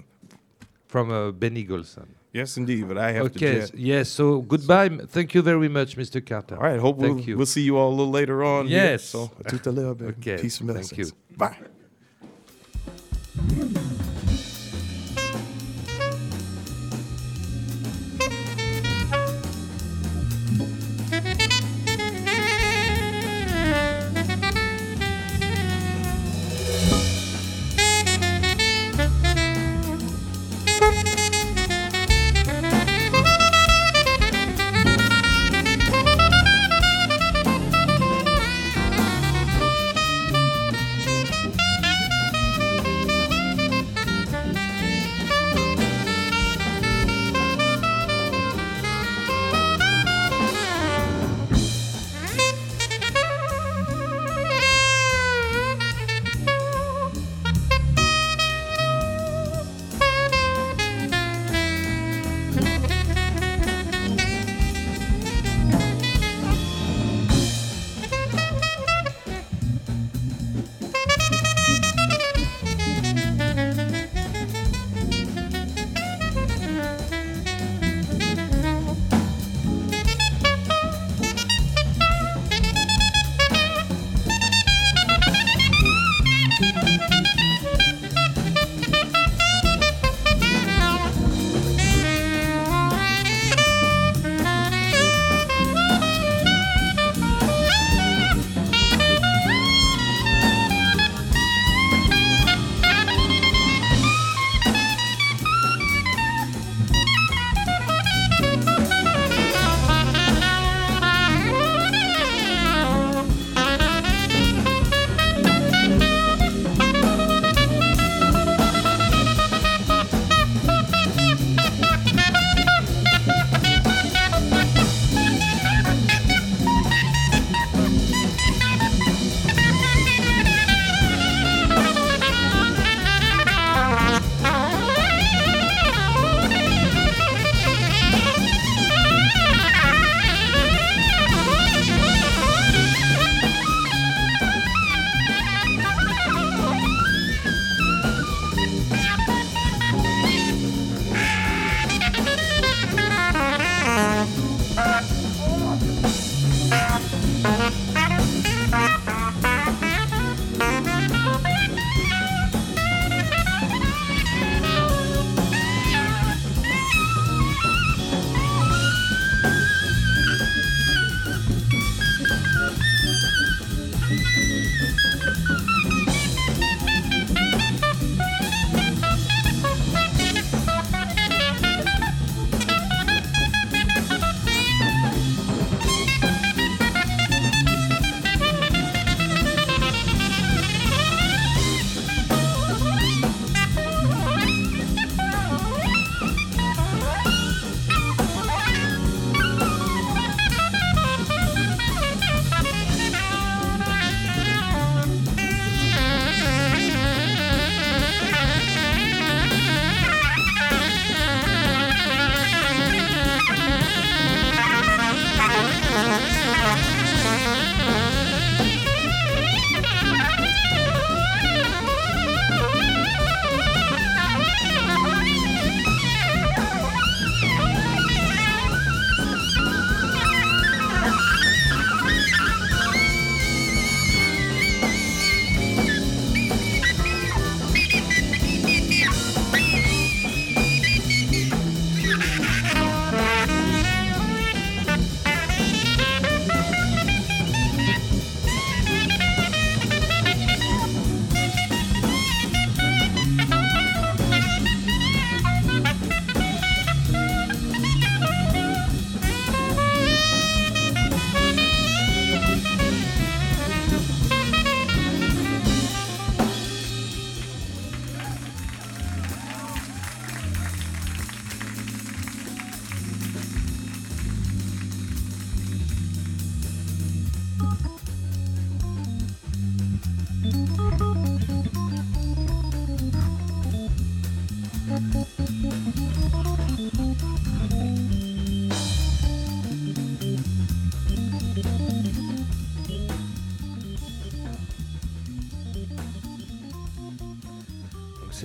From 0.87 1.11
uh, 1.11 1.31
Benny 1.31 1.65
Golson. 1.65 2.07
Yes, 2.33 2.57
indeed. 2.57 2.87
But 2.87 2.97
I 2.97 3.11
have 3.13 3.31
to 3.33 3.37
Okay. 3.45 3.59
jet. 3.59 3.71
Yes. 3.75 4.09
So 4.09 4.41
goodbye. 4.41 4.85
M- 4.87 5.07
Thank 5.07 5.33
you 5.35 5.41
very 5.41 5.69
much, 5.69 5.95
Mr. 5.97 6.19
Carter. 6.25 6.55
All 6.57 6.63
right. 6.63 6.79
Hope 6.79 6.99
Thank 6.99 7.17
we'll, 7.17 7.25
you. 7.29 7.37
we'll 7.37 7.45
see 7.45 7.61
you 7.63 7.77
all 7.77 7.89
a 7.89 7.95
little 7.95 8.11
later 8.11 8.43
on. 8.43 8.67
here. 8.67 8.83
Yes. 8.91 9.03
So, 9.03 9.29
tout 9.47 9.61
à 9.69 9.71
l'heure, 9.75 9.95
baby. 9.95 10.13
Okay, 10.19 10.37
Peace 10.41 10.59
and 10.61 10.71
thank 10.73 10.97
you. 10.97 11.11
Bye. 11.37 11.55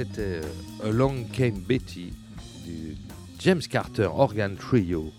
C'était 0.01 0.40
euh, 0.42 0.88
Along 0.88 1.26
Came 1.30 1.61
Betty 1.61 2.14
du 2.64 2.96
James 3.40 3.61
Carter 3.61 4.09
Organ 4.11 4.57
Trio. 4.57 5.12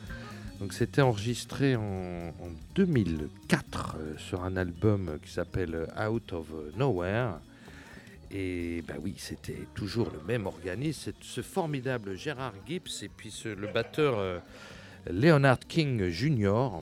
Donc 0.60 0.74
c'était 0.74 1.04
enregistré 1.04 1.76
en, 1.76 2.34
2004 2.74 3.98
euh, 4.00 4.18
sur 4.18 4.44
un 4.44 4.58
album 4.58 5.20
qui 5.24 5.32
s'appelle 5.32 5.86
Out 6.10 6.34
of 6.34 6.48
Nowhere. 6.78 7.34
Et 8.32 8.84
bah 8.88 8.96
oui, 9.04 9.14
c'était 9.18 9.68
toujours 9.76 10.10
le 10.12 10.22
même 10.26 10.48
organisme, 10.48 11.12
ce 11.22 11.42
formidable 11.42 12.16
Gérard 12.16 12.54
Gibbs 12.68 13.04
et 13.04 13.10
puis 13.10 13.32
le 13.46 13.68
batteur 13.72 14.18
euh, 14.18 14.40
Leonard 15.12 15.60
King 15.60 16.10
Jr. 16.10 16.82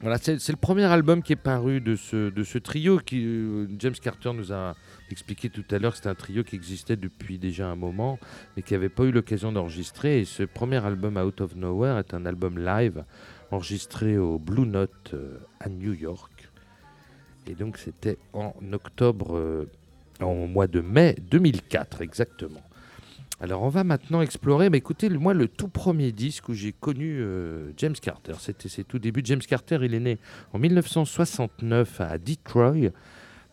Voilà, 0.00 0.18
c'est 0.18 0.48
le 0.48 0.56
premier 0.56 0.84
album 0.84 1.22
qui 1.22 1.32
est 1.32 1.36
paru 1.36 1.80
de 1.80 1.96
ce, 1.96 2.30
de 2.30 2.44
ce 2.44 2.58
trio 2.58 2.98
qui 2.98 3.24
euh, 3.24 3.66
James 3.78 3.94
Carter 3.94 4.32
nous 4.32 4.52
a 4.52 4.76
expliqué 5.12 5.50
tout 5.50 5.64
à 5.70 5.78
l'heure 5.78 5.92
que 5.92 5.98
c'était 5.98 6.08
un 6.08 6.14
trio 6.14 6.44
qui 6.44 6.56
existait 6.56 6.96
depuis 6.96 7.38
déjà 7.38 7.68
un 7.68 7.76
moment, 7.76 8.18
mais 8.56 8.62
qui 8.62 8.74
n'avait 8.74 8.88
pas 8.88 9.04
eu 9.04 9.10
l'occasion 9.10 9.52
d'enregistrer. 9.52 10.20
Et 10.20 10.24
ce 10.24 10.42
premier 10.42 10.84
album 10.84 11.16
Out 11.16 11.40
of 11.40 11.56
Nowhere 11.56 11.98
est 11.98 12.14
un 12.14 12.26
album 12.26 12.58
live 12.58 13.04
enregistré 13.50 14.18
au 14.18 14.38
Blue 14.38 14.66
Note 14.66 15.12
euh, 15.14 15.38
à 15.60 15.68
New 15.68 15.94
York. 15.94 16.50
Et 17.46 17.54
donc 17.54 17.78
c'était 17.78 18.18
en 18.34 18.52
octobre 18.72 19.66
en 20.20 20.46
mois 20.46 20.66
de 20.66 20.80
mai 20.80 21.16
2004 21.30 22.02
exactement. 22.02 22.60
Alors 23.40 23.62
on 23.62 23.68
va 23.68 23.84
maintenant 23.84 24.20
explorer, 24.20 24.68
mais 24.68 24.78
écoutez, 24.78 25.08
moi 25.10 25.32
le 25.32 25.46
tout 25.46 25.68
premier 25.68 26.10
disque 26.10 26.48
où 26.48 26.54
j'ai 26.54 26.72
connu 26.72 27.20
euh, 27.20 27.70
James 27.76 27.94
Carter, 27.94 28.32
c'était 28.40 28.68
ses 28.68 28.82
tout 28.82 28.98
débuts. 28.98 29.22
James 29.24 29.40
Carter, 29.40 29.78
il 29.82 29.94
est 29.94 30.00
né 30.00 30.18
en 30.52 30.58
1969 30.58 32.00
à 32.00 32.18
Detroit, 32.18 32.90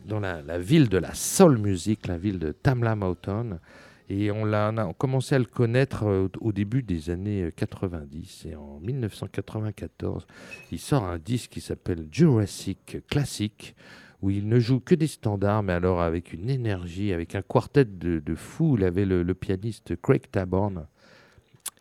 dans 0.06 0.20
la, 0.20 0.60
ville 0.60 0.90
de 0.90 0.98
la 0.98 1.14
soul 1.14 1.58
music, 1.58 2.08
la 2.08 2.18
ville 2.18 2.40
de 2.40 2.52
Tamla 2.52 2.96
Mountain. 2.96 3.60
Et 4.08 4.30
on, 4.32 4.54
a, 4.54 4.94
commencé 4.94 5.34
à 5.34 5.40
le 5.40 5.46
connaître 5.46 6.06
euh, 6.06 6.28
au 6.40 6.52
début 6.52 6.84
des 6.84 7.10
années 7.10 7.52
90. 7.56 8.46
Et 8.46 8.56
en 8.56 8.80
1994, 8.80 10.28
il 10.72 10.80
sort 10.80 11.06
un 11.06 11.18
disque 11.18 11.52
qui 11.52 11.62
s'appelle 11.62 12.08
Jurassic 12.12 12.98
Classic 13.10 13.76
où 14.22 14.30
il 14.30 14.48
ne 14.48 14.60
joue 14.60 14.80
que 14.80 14.96
des 14.96 15.08
standards, 15.08 15.64
mais 15.64 15.74
alors 15.74 16.02
avec 16.02 16.34
une 16.34 16.50
énergie, 16.50 17.14
avec 17.14 17.36
un 17.36 17.42
quartet 17.42 17.86
de, 17.86 18.20
de 18.20 18.36
fou. 18.36 18.76
Il 18.78 18.84
avait 18.84 19.06
le, 19.06 19.24
pianiste 19.34 19.96
Craig 20.02 20.24
Taborn. 20.32 20.88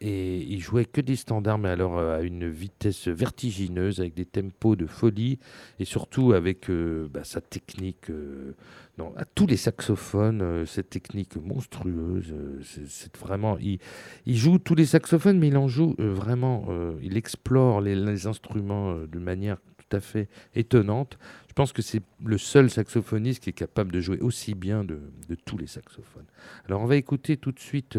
Et 0.06 0.42
il 0.50 0.60
jouait 0.60 0.84
que 0.84 1.00
des 1.00 1.16
standards, 1.16 1.56
mais 1.56 1.70
alors 1.70 1.96
euh, 1.96 2.18
à 2.18 2.20
une 2.20 2.46
vitesse 2.46 3.08
vertigineuse, 3.08 4.00
avec 4.00 4.12
des 4.12 4.26
tempos 4.26 4.76
de 4.76 4.84
folie, 4.84 5.38
et 5.78 5.86
surtout 5.86 6.34
avec 6.34 6.68
euh, 6.68 7.08
bah, 7.10 7.24
sa 7.24 7.40
technique, 7.40 8.10
euh, 8.10 8.54
non, 8.98 9.14
à 9.16 9.24
tous 9.24 9.46
les 9.46 9.56
saxophones, 9.56 10.66
cette 10.66 10.90
technique 10.90 11.36
monstrueuse. 11.36 12.34
c'est 12.60 13.16
vraiment, 13.16 13.56
il, 13.58 13.78
joue 14.26 14.58
tous 14.58 14.74
les 14.74 14.84
saxophones, 14.84 15.38
mais 15.38 15.48
il 15.48 15.56
en 15.56 15.68
joue 15.68 15.94
vraiment, 15.98 16.68
il 17.02 17.16
explore 17.16 17.80
les, 17.80 18.26
instruments 18.26 18.94
de 18.94 19.18
manière 19.18 19.56
tout 19.78 19.96
à 19.96 20.00
fait 20.00 20.28
étonnante. 20.54 21.18
Je 21.48 21.54
pense 21.54 21.72
que 21.72 21.82
c'est 21.82 22.02
le 22.24 22.38
seul 22.38 22.70
saxophoniste 22.70 23.42
qui 23.42 23.50
est 23.50 23.54
capable 23.54 23.90
de 23.90 24.00
jouer 24.00 24.20
aussi 24.20 24.54
bien 24.54 24.84
de, 24.84 25.00
tous 25.44 25.58
les 25.58 25.66
saxophones. 25.66 26.26
Alors 26.68 26.80
on 26.80 26.86
va 26.86 26.94
écouter 26.94 27.36
tout 27.36 27.50
de 27.50 27.58
suite 27.58 27.98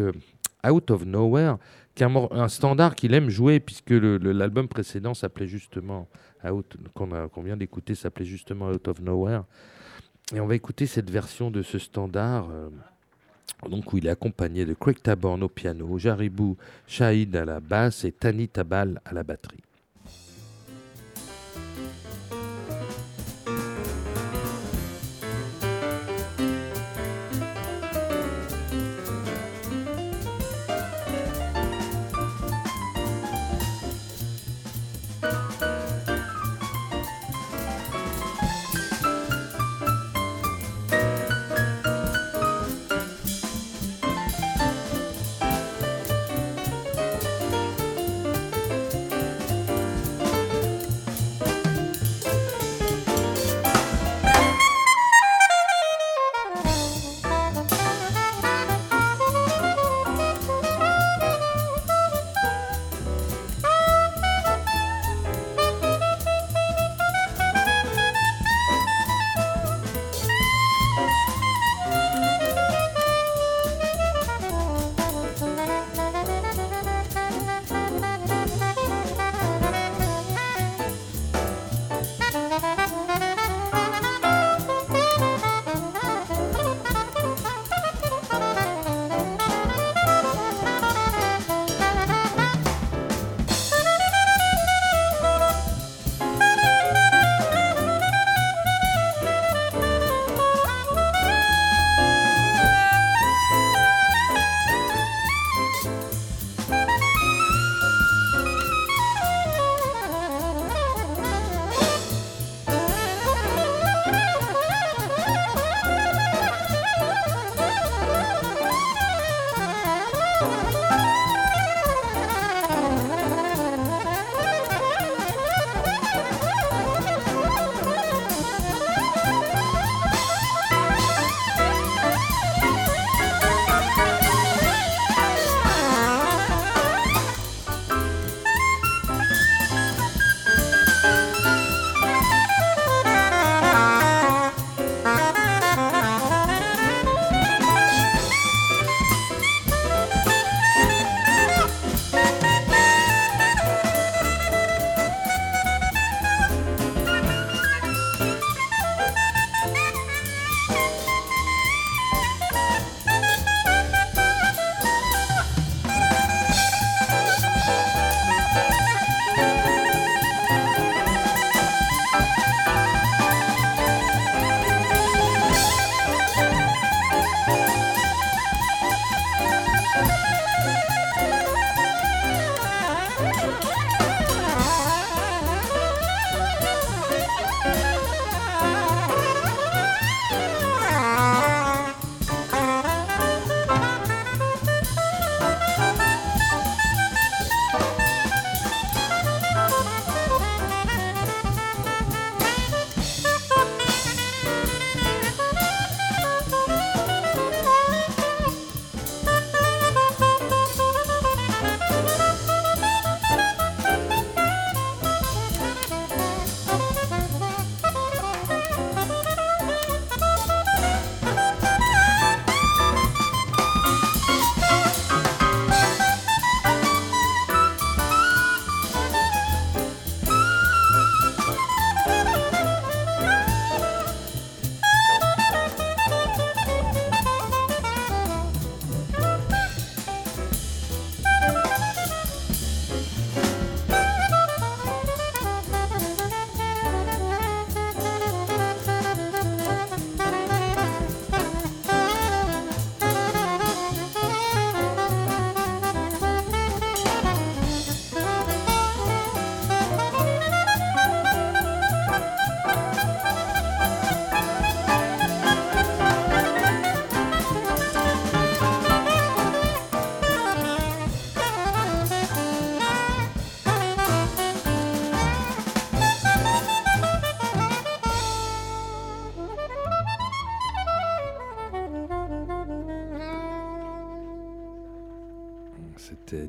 Out 0.66 0.90
of 0.90 1.04
Nowhere, 1.04 1.58
un, 2.04 2.48
standard 2.48 2.94
qu'il 2.94 3.14
aime 3.14 3.28
jouer, 3.30 3.60
puisque 3.60 3.90
l'album 3.90 4.68
précédent 4.68 5.14
s'appelait 5.14 5.46
justement 5.46 6.08
Out, 6.44 6.76
qu'on 6.94 7.42
vient 7.42 7.56
d'écouter 7.56 7.94
s'appelait 7.94 8.24
justement 8.24 8.68
Out 8.68 8.88
of 8.88 9.00
Nowhere. 9.00 9.44
Et 10.34 10.40
on 10.40 10.46
va 10.46 10.54
écouter 10.54 10.86
cette 10.86 11.10
version 11.10 11.50
de 11.50 11.62
ce 11.62 11.78
standard. 11.78 12.48
Euh, 12.50 12.68
donc 13.68 13.92
où 13.92 13.98
il 13.98 14.06
est 14.06 14.10
accompagné 14.10 14.66
de 14.66 14.74
Craig 14.74 15.00
Taborn 15.00 15.42
au 15.42 15.48
piano, 15.48 15.98
Jaribou 15.98 16.56
Shahid 16.86 17.34
à 17.36 17.44
la 17.44 17.60
basse 17.60 18.04
et 18.04 18.12
Tani 18.12 18.48
Tabal 18.48 19.00
à 19.04 19.14
la 19.14 19.22
batterie. 19.22 19.65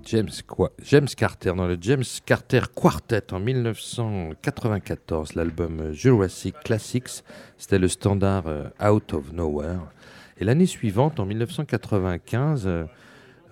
James, 0.07 1.07
Carter 1.17 1.53
dans 1.53 1.67
le 1.67 1.77
James 1.81 2.03
Carter 2.25 2.61
Quartet 2.73 3.33
en 3.33 3.41
1994. 3.41 5.35
L'album 5.35 5.91
Jurassic 5.91 6.55
Classics, 6.63 7.25
c'était 7.57 7.77
le 7.77 7.89
standard 7.89 8.47
euh, 8.47 8.69
Out 8.81 9.13
of 9.13 9.33
Nowhere. 9.33 9.81
Et 10.37 10.45
l'année 10.45 10.65
suivante, 10.65 11.19
en 11.19 11.25
1995, 11.25 12.87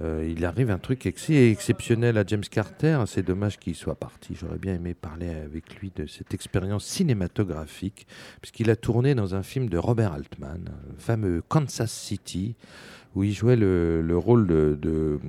euh, 0.01 0.33
il 0.33 0.45
arrive 0.45 0.71
un 0.71 0.77
truc 0.77 1.05
exceptionnel 1.05 2.17
à 2.17 2.23
James 2.25 2.43
Carter. 2.49 3.03
C'est 3.05 3.23
dommage 3.23 3.57
qu'il 3.57 3.75
soit 3.75 3.95
parti. 3.95 4.33
J'aurais 4.39 4.57
bien 4.57 4.75
aimé 4.75 4.93
parler 4.93 5.29
avec 5.29 5.75
lui 5.81 5.91
de 5.93 6.05
cette 6.05 6.33
expérience 6.33 6.85
cinématographique, 6.85 8.07
puisqu'il 8.41 8.69
a 8.69 8.77
tourné 8.77 9.13
dans 9.13 9.35
un 9.35 9.43
film 9.43 9.67
de 9.67 9.77
Robert 9.77 10.13
Altman, 10.13 10.69
le 10.89 10.99
fameux 10.99 11.41
Kansas 11.47 11.91
City, 11.91 12.55
où 13.15 13.23
il 13.23 13.33
jouait 13.33 13.55
le, 13.55 14.17
rôle 14.17 14.45
de, 14.45 15.19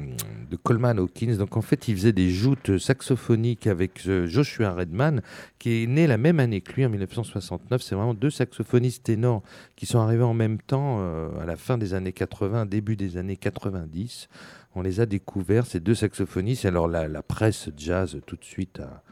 Coleman 0.63 0.99
Hawkins. 0.99 1.37
Donc 1.37 1.57
en 1.57 1.63
fait, 1.63 1.89
il 1.89 1.97
faisait 1.97 2.13
des 2.13 2.31
joutes 2.31 2.79
saxophoniques 2.79 3.67
avec 3.67 4.07
euh, 4.07 4.27
Joshua 4.27 4.73
Redman, 4.73 5.23
qui 5.59 5.83
est 5.83 5.87
né 5.87 6.07
la 6.07 6.19
même 6.19 6.41
année 6.41 6.61
que 6.61 6.73
lui, 6.73 6.85
en 6.85 6.91
1969. 6.91 7.83
C'est 7.83 7.95
vraiment 7.95 8.15
deux 8.15 8.31
saxophonistes 8.31 9.05
ténors 9.05 9.43
qui 9.77 9.87
sont 9.87 10.01
arrivés 10.01 10.25
en 10.25 10.35
même 10.35 10.59
temps 10.59 10.99
euh, 11.01 11.29
à 11.41 11.47
la 11.47 11.57
fin 11.57 11.79
des 11.79 11.95
années 11.95 12.13
80, 12.13 12.67
début 12.67 12.97
des 12.97 13.17
années 13.17 13.37
90. 13.37 14.29
On 14.75 14.83
les 14.83 15.01
a 15.01 15.07
découverts, 15.07 15.67
ces 15.67 15.81
deux 15.81 15.95
saxophonistes. 15.95 16.65
Alors 16.65 16.89
la, 16.89 17.07
la 17.07 17.23
presse 17.23 17.71
jazz 17.77 18.19
tout 18.27 18.37
de 18.37 18.45
suite 18.45 18.81
a 18.81 19.03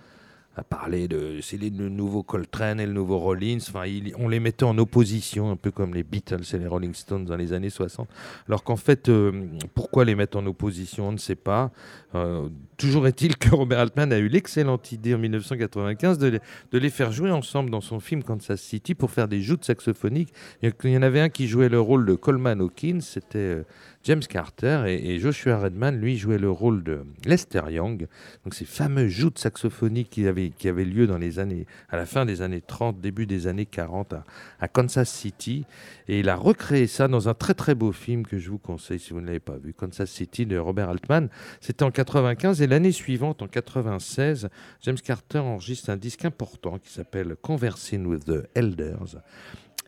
à 0.57 0.63
parler 0.63 1.09
de 1.09 1.41
c'est 1.43 1.59
le 1.59 1.89
nouveau 1.89 2.23
Coltrane 2.23 2.81
et 2.81 2.87
le 2.87 2.93
nouveau 2.93 3.19
Rollins. 3.19 3.59
Enfin, 3.69 3.85
on 4.19 4.29
les 4.29 4.41
mettait 4.41 4.65
en 4.65 4.79
opposition, 4.79 5.51
un 5.51 5.57
peu 5.57 5.71
comme 5.71 5.95
les 5.95 6.03
Beatles 6.03 6.45
et 6.53 6.59
les 6.59 6.67
Rolling 6.67 6.95
Stones 6.95 7.25
dans 7.25 7.37
les 7.37 7.53
années 7.53 7.71
60. 7.71 8.09
Alors 8.49 8.63
qu'en 8.63 8.77
fait, 8.77 9.09
euh, 9.09 9.47
pourquoi 9.75 10.05
les 10.05 10.15
mettre 10.15 10.37
en 10.39 10.47
opposition, 10.47 11.09
on 11.09 11.13
ne 11.13 11.19
sait 11.19 11.35
pas. 11.35 11.73
Euh, 12.15 12.49
toujours 12.77 13.07
est-il 13.09 13.37
que 13.37 13.51
Robert 13.51 13.81
Altman 13.81 14.13
a 14.13 14.19
eu 14.19 14.29
l'excellente 14.29 14.93
idée 14.93 15.15
en 15.15 15.19
1995 15.19 16.19
de 16.19 16.29
les, 16.29 16.39
de 16.71 16.79
les, 16.79 16.91
faire 16.91 17.11
jouer 17.11 17.31
ensemble 17.31 17.71
dans 17.71 17.81
son 17.81 17.99
film 17.99 18.23
Kansas 18.23 18.61
City 18.61 18.95
pour 18.95 19.11
faire 19.11 19.27
des 19.27 19.41
joutes 19.41 19.65
saxophoniques. 19.65 20.33
Il 20.63 20.73
y 20.85 20.97
en 20.97 21.03
avait 21.03 21.21
un 21.21 21.29
qui 21.29 21.49
jouait 21.49 21.69
le 21.69 21.81
rôle 21.81 22.07
de 22.07 22.15
Coleman 22.15 22.61
Hawkins, 22.61 23.01
c'était 23.01 23.39
euh, 23.39 23.65
James 24.05 24.21
Carter 24.21 24.85
et, 24.87 25.19
Joshua 25.19 25.59
Redman, 25.59 25.99
lui, 25.99 26.19
jouait 26.19 26.39
le 26.39 26.51
rôle 26.51 26.85
de 26.85 27.07
Lester 27.25 27.63
Young. 27.71 28.07
Donc 28.45 28.55
ces 28.55 28.67
fameux 28.67 29.09
saxophoniques 29.35 30.11
qui 30.11 30.27
avaient, 30.27 30.51
qui 30.51 30.69
avaient 30.69 30.85
lieu 30.85 31.07
dans 31.07 31.17
les 31.17 31.39
années, 31.39 31.67
à 31.89 31.97
la 31.97 32.05
fin 32.05 32.27
des 32.27 32.43
années 32.43 32.61
30, 32.61 33.01
début 33.01 33.27
des 33.27 33.47
années 33.47 33.65
40 33.65 34.15
à, 34.61 34.69
Kansas 34.69 35.11
City. 35.11 35.65
Et 36.07 36.21
il 36.21 36.29
a 36.29 36.37
recréé 36.37 36.87
ça 36.87 37.09
dans 37.09 37.31
un 37.31 37.35
très 37.35 37.55
très 37.55 37.75
beau 37.75 37.93
film 37.93 38.27
que 38.27 38.37
je 38.37 38.51
vous 38.51 38.59
conseille 38.59 38.99
si 38.99 39.15
vous 39.15 39.23
ne 39.23 39.27
l'avez 39.27 39.41
pas 39.41 39.57
vu, 39.57 39.73
Kansas 39.73 40.11
City 40.11 40.45
de 40.45 40.59
Robert 40.59 40.91
Altman. 40.91 41.31
C'était 41.63 41.83
en 41.83 41.91
95 41.91 42.61
et 42.61 42.67
l'année 42.67 42.93
suivante, 42.93 43.41
en 43.41 43.49
96, 43.49 44.51
James 44.83 44.99
Carter 45.03 45.39
enregistre 45.39 45.89
un 45.89 45.97
disque 45.97 46.27
important 46.27 46.79
qui 46.79 46.91
s'appelle 46.91 47.37
Conversing 47.41 48.05
with 48.05 48.27
the 48.27 48.47
Elders. 48.55 49.17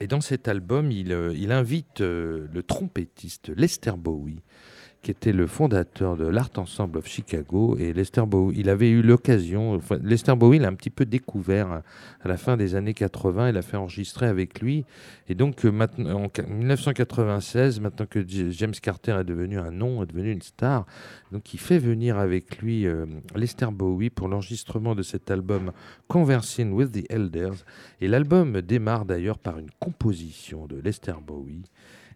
Et 0.01 0.07
dans 0.07 0.21
cet 0.21 0.49
album, 0.49 0.91
il, 0.91 1.13
euh, 1.13 1.51
invite 1.51 2.01
euh, 2.01 2.47
le 2.53 2.63
trompettiste 2.63 3.49
Lester 3.49 3.95
Bowie 3.97 4.43
qui 5.07 5.13
était 5.13 5.31
le 5.31 5.47
fondateur 5.47 6.17
de 6.17 6.27
l'Art 6.27 6.51
Ensemble 6.57 6.99
of 6.99 7.07
Chicago. 7.07 7.77
Et 7.79 7.93
Lester 7.93 8.25
Bowie, 8.27 8.57
il 8.59 8.69
avait 8.69 8.91
eu 8.91 9.03
l'occasion, 9.03 9.79
Lester 10.03 10.35
Bowie 10.35 10.59
l'a 10.59 10.67
un 10.67 10.75
petit 10.75 10.91
peu 10.91 11.07
découvert 11.07 11.83
à 12.25 12.27
la 12.27 12.37
fin 12.37 12.57
des 12.57 12.75
années 12.75 12.93
80, 12.93 13.51
il 13.51 13.57
a 13.57 13.63
fait 13.63 13.77
enregistrer 13.77 14.27
avec 14.27 14.61
lui. 14.61 14.85
Et 15.29 15.37
donc, 15.37 15.65
euh, 15.65 15.71
maintenant, 15.71 16.25
en 16.25 16.49
1996, 16.49 17.79
maintenant 17.79 18.07
que 18.11 18.19
James 18.27 18.75
Carter 18.83 19.19
est 19.21 19.25
devenu 19.25 19.61
un 19.61 19.71
nom, 19.71 20.03
est 20.03 20.07
devenu 20.07 20.33
une 20.33 20.43
star, 20.43 20.87
donc 21.31 21.55
il 21.55 21.61
fait 21.61 21.79
venir 21.79 22.19
avec 22.19 22.59
lui 22.59 22.85
euh, 22.89 23.07
Lester 23.37 23.69
Bowie 23.71 24.11
pour 24.11 24.27
l'enregistrement 24.27 24.97
de 24.97 25.03
cet 25.03 25.31
album 25.31 25.71
Conversing 26.09 26.73
with 26.73 26.91
the 26.91 27.09
Elders. 27.13 27.65
Et 28.01 28.09
l'album 28.09 28.61
démarre 28.61 29.05
d'ailleurs 29.05 29.39
par 29.39 29.57
une 29.59 29.71
composition 29.79 30.67
de 30.67 30.81
Lester 30.81 31.15
Bowie. 31.25 31.63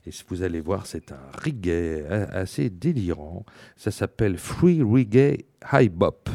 Et 0.07 0.11
vous 0.29 0.43
allez 0.43 0.61
voir, 0.61 0.87
c'est 0.87 1.13
un 1.13 1.21
reggae 1.45 2.07
assez 2.33 2.71
délirant. 2.71 3.45
Ça 3.77 3.91
s'appelle 3.91 4.39
Free 4.39 4.83
Reggae 4.83 5.45
High 5.73 5.93
Bop. 5.93 6.31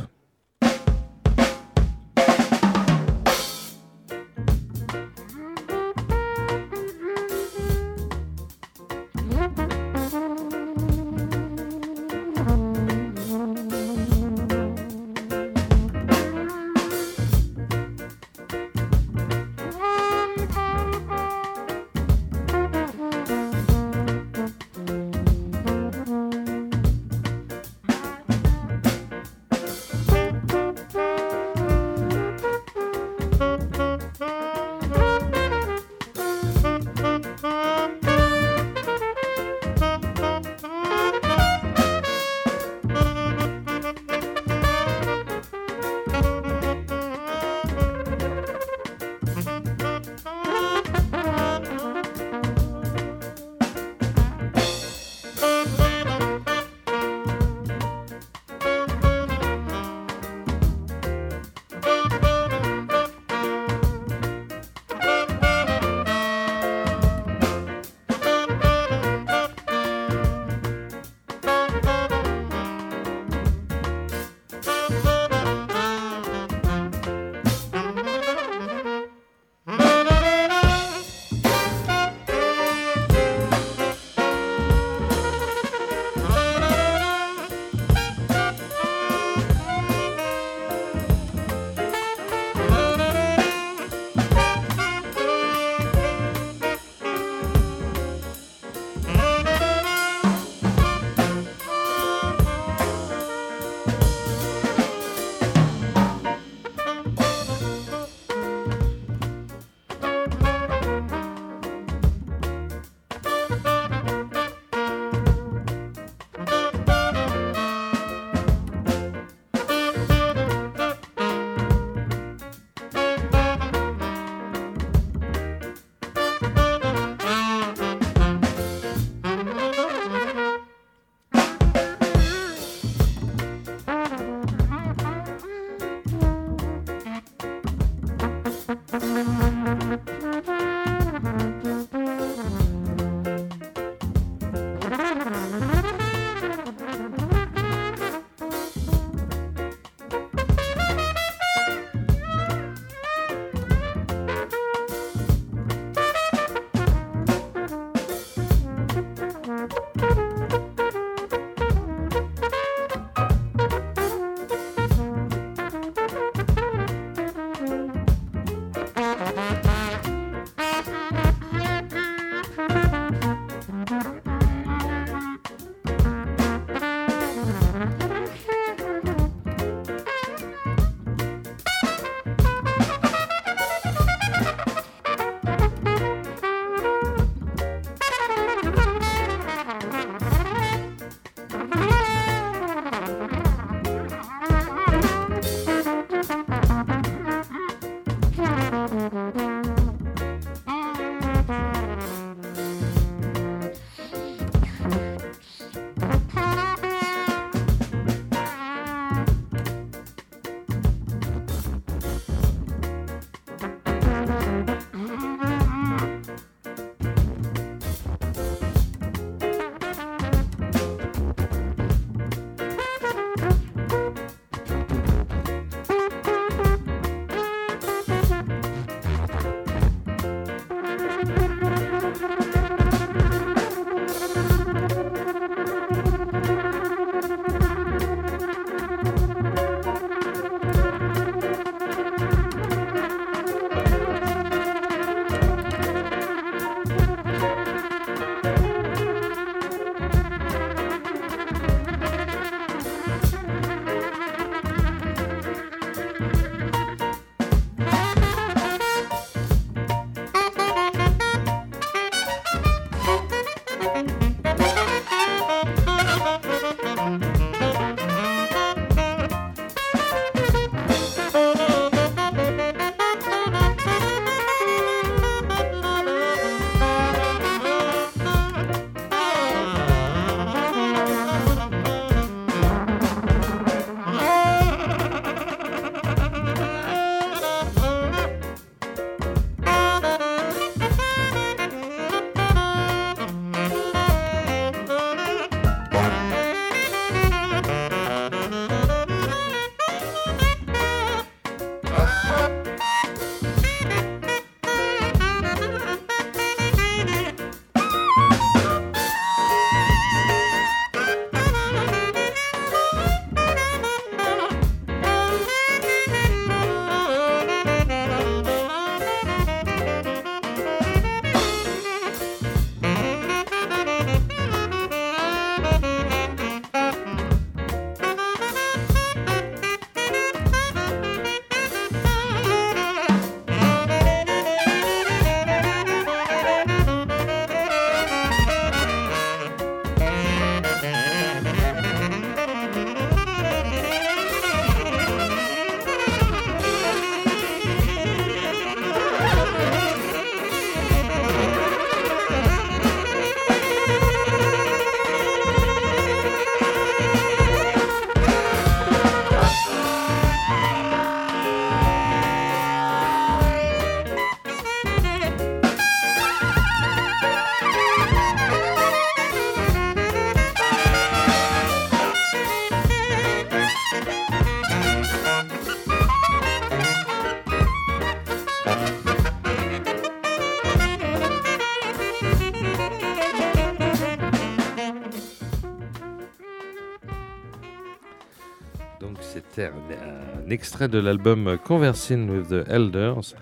Un, 389.64 390.49
extrait 390.49 390.88
de 390.88 390.99
l'album 390.99 391.58
Conversing 391.64 392.30
with 392.30 392.49
the 392.49 392.70
Elders. 392.70 393.36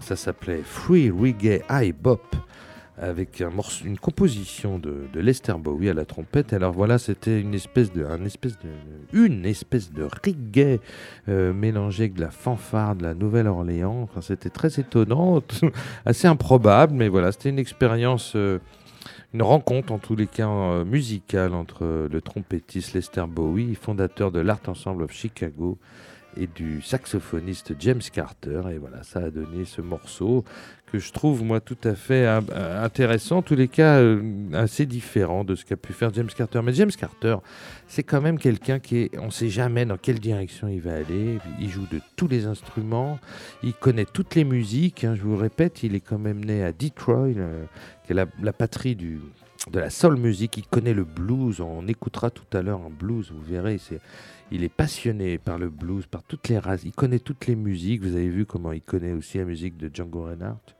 ça 0.00 0.16
s'appelait 0.16 0.62
Free 0.64 1.10
Reggae 1.10 1.62
High 1.70 1.94
Bop 1.94 2.36
avec 3.00 3.40
une 3.84 3.98
composition 3.98 4.78
de, 4.78 5.08
Lester 5.14 5.54
Bowie 5.58 5.88
à 5.88 5.94
la 5.94 6.04
trompette. 6.04 6.52
Alors 6.52 6.72
voilà, 6.72 6.98
c'était 6.98 7.40
une 7.40 7.54
espèce 7.54 7.92
de, 7.92 8.04
un 8.04 8.24
espèce 8.24 8.58
de, 8.58 8.68
une 9.12 9.44
espèce 9.44 9.92
de 9.92 10.02
reggae 10.02 10.80
euh, 11.28 11.52
mélangé 11.52 12.04
avec 12.04 12.14
de 12.14 12.22
la 12.22 12.30
fanfare 12.30 12.96
de 12.96 13.04
la 13.04 13.14
Nouvelle-Orléans. 13.14 14.02
Enfin, 14.02 14.20
c'était 14.20 14.50
très 14.50 14.80
étonnant, 14.80 15.42
assez 16.04 16.26
improbable, 16.26 16.94
mais 16.94 17.08
voilà, 17.08 17.30
c'était 17.30 17.50
une 17.50 17.58
expérience 17.58 18.32
euh, 18.34 18.58
une 19.34 19.42
rencontre 19.42 19.92
en 19.92 19.98
tous 19.98 20.16
les 20.16 20.26
cas 20.26 20.48
euh, 20.48 20.84
musicale 20.84 21.54
entre 21.54 22.08
le 22.10 22.20
trompettiste 22.20 22.94
Lester 22.94 23.24
Bowie, 23.28 23.74
fondateur 23.74 24.32
de 24.32 24.40
l'Art 24.40 24.60
Ensemble 24.66 25.02
of 25.02 25.12
Chicago, 25.12 25.78
et 26.36 26.46
du 26.46 26.82
saxophoniste 26.82 27.74
James 27.80 28.02
Carter. 28.12 28.62
Et 28.70 28.78
voilà, 28.78 29.02
ça 29.02 29.20
a 29.20 29.30
donné 29.30 29.64
ce 29.64 29.80
morceau 29.80 30.44
que 30.90 30.98
je 30.98 31.12
trouve 31.12 31.44
moi 31.44 31.60
tout 31.60 31.76
à 31.84 31.94
fait 31.94 32.26
euh, 32.26 32.82
intéressant, 32.82 33.38
en 33.38 33.42
tous 33.42 33.54
les 33.54 33.68
cas 33.68 33.98
euh, 33.98 34.22
assez 34.54 34.86
différent 34.86 35.44
de 35.44 35.54
ce 35.54 35.64
qu'a 35.64 35.76
pu 35.76 35.92
faire 35.92 36.12
James 36.14 36.30
Carter. 36.34 36.60
Mais 36.62 36.72
James 36.72 36.90
Carter, 36.90 37.36
c'est 37.88 38.02
quand 38.02 38.22
même 38.22 38.38
quelqu'un 38.38 38.78
qui 38.78 38.98
est, 38.98 39.18
on 39.18 39.26
ne 39.26 39.30
sait 39.30 39.50
jamais 39.50 39.84
dans 39.84 39.98
quelle 39.98 40.18
direction 40.18 40.68
il 40.68 40.80
va 40.80 40.94
aller. 40.94 41.38
Il 41.60 41.68
joue 41.68 41.86
de 41.90 42.00
tous 42.16 42.28
les 42.28 42.46
instruments, 42.46 43.18
il 43.62 43.74
connaît 43.74 44.06
toutes 44.06 44.34
les 44.34 44.44
musiques. 44.44 45.04
Hein, 45.04 45.14
je 45.14 45.22
vous 45.22 45.36
répète, 45.36 45.82
il 45.82 45.94
est 45.94 46.00
quand 46.00 46.18
même 46.18 46.42
né 46.42 46.64
à 46.64 46.72
Detroit, 46.72 47.34
qui 48.08 48.14
est 48.14 48.26
la, 48.42 48.52
patrie 48.54 48.96
du, 48.96 49.20
de 49.70 49.78
la 49.78 49.90
soul 49.90 50.16
music. 50.16 50.56
Il 50.56 50.66
connaît 50.66 50.94
le 50.94 51.04
blues. 51.04 51.60
On 51.60 51.86
écoutera 51.86 52.30
tout 52.30 52.56
à 52.56 52.62
l'heure 52.62 52.80
un 52.80 52.88
blues. 52.90 53.30
Vous 53.30 53.42
verrez, 53.42 53.76
c'est 53.76 54.00
il 54.50 54.64
est 54.64 54.70
passionné 54.70 55.36
par 55.36 55.58
le 55.58 55.68
blues, 55.68 56.06
par 56.06 56.22
toutes 56.22 56.48
les 56.48 56.58
races. 56.58 56.84
Il 56.84 56.92
connaît 56.92 57.18
toutes 57.18 57.46
les 57.46 57.54
musiques. 57.54 58.02
Vous 58.02 58.16
avez 58.16 58.30
vu 58.30 58.46
comment 58.46 58.72
il 58.72 58.80
connaît 58.80 59.12
aussi 59.12 59.36
la 59.36 59.44
musique 59.44 59.76
de 59.76 59.90
Django 59.92 60.24
Reinhardt. 60.24 60.74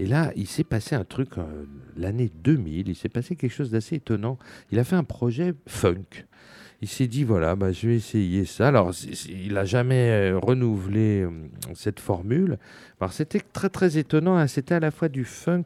Et 0.00 0.06
là, 0.06 0.32
il 0.34 0.48
s'est 0.48 0.64
passé 0.64 0.96
un 0.96 1.04
truc, 1.04 1.38
euh, 1.38 1.66
l'année 1.96 2.28
2000, 2.42 2.88
il 2.88 2.96
s'est 2.96 3.08
passé 3.08 3.36
quelque 3.36 3.52
chose 3.52 3.70
d'assez 3.70 3.94
étonnant. 3.94 4.40
Il 4.72 4.80
a 4.80 4.84
fait 4.84 4.96
un 4.96 5.04
projet 5.04 5.54
funk. 5.68 6.26
Il 6.84 6.88
s'est 6.88 7.06
dit, 7.06 7.24
voilà, 7.24 7.56
bah, 7.56 7.72
je 7.72 7.88
vais 7.88 7.96
essayer 7.96 8.44
ça. 8.44 8.68
Alors, 8.68 8.92
il 9.26 9.54
n'a 9.54 9.64
jamais 9.64 10.10
euh, 10.10 10.38
renouvelé 10.38 11.22
euh, 11.22 11.30
cette 11.74 11.98
formule. 11.98 12.58
Alors, 13.00 13.14
c'était 13.14 13.40
très, 13.40 13.70
très 13.70 13.96
étonnant. 13.96 14.36
Hein. 14.36 14.46
C'était 14.46 14.74
à 14.74 14.80
la 14.80 14.90
fois 14.90 15.08
du 15.08 15.24
funk 15.24 15.64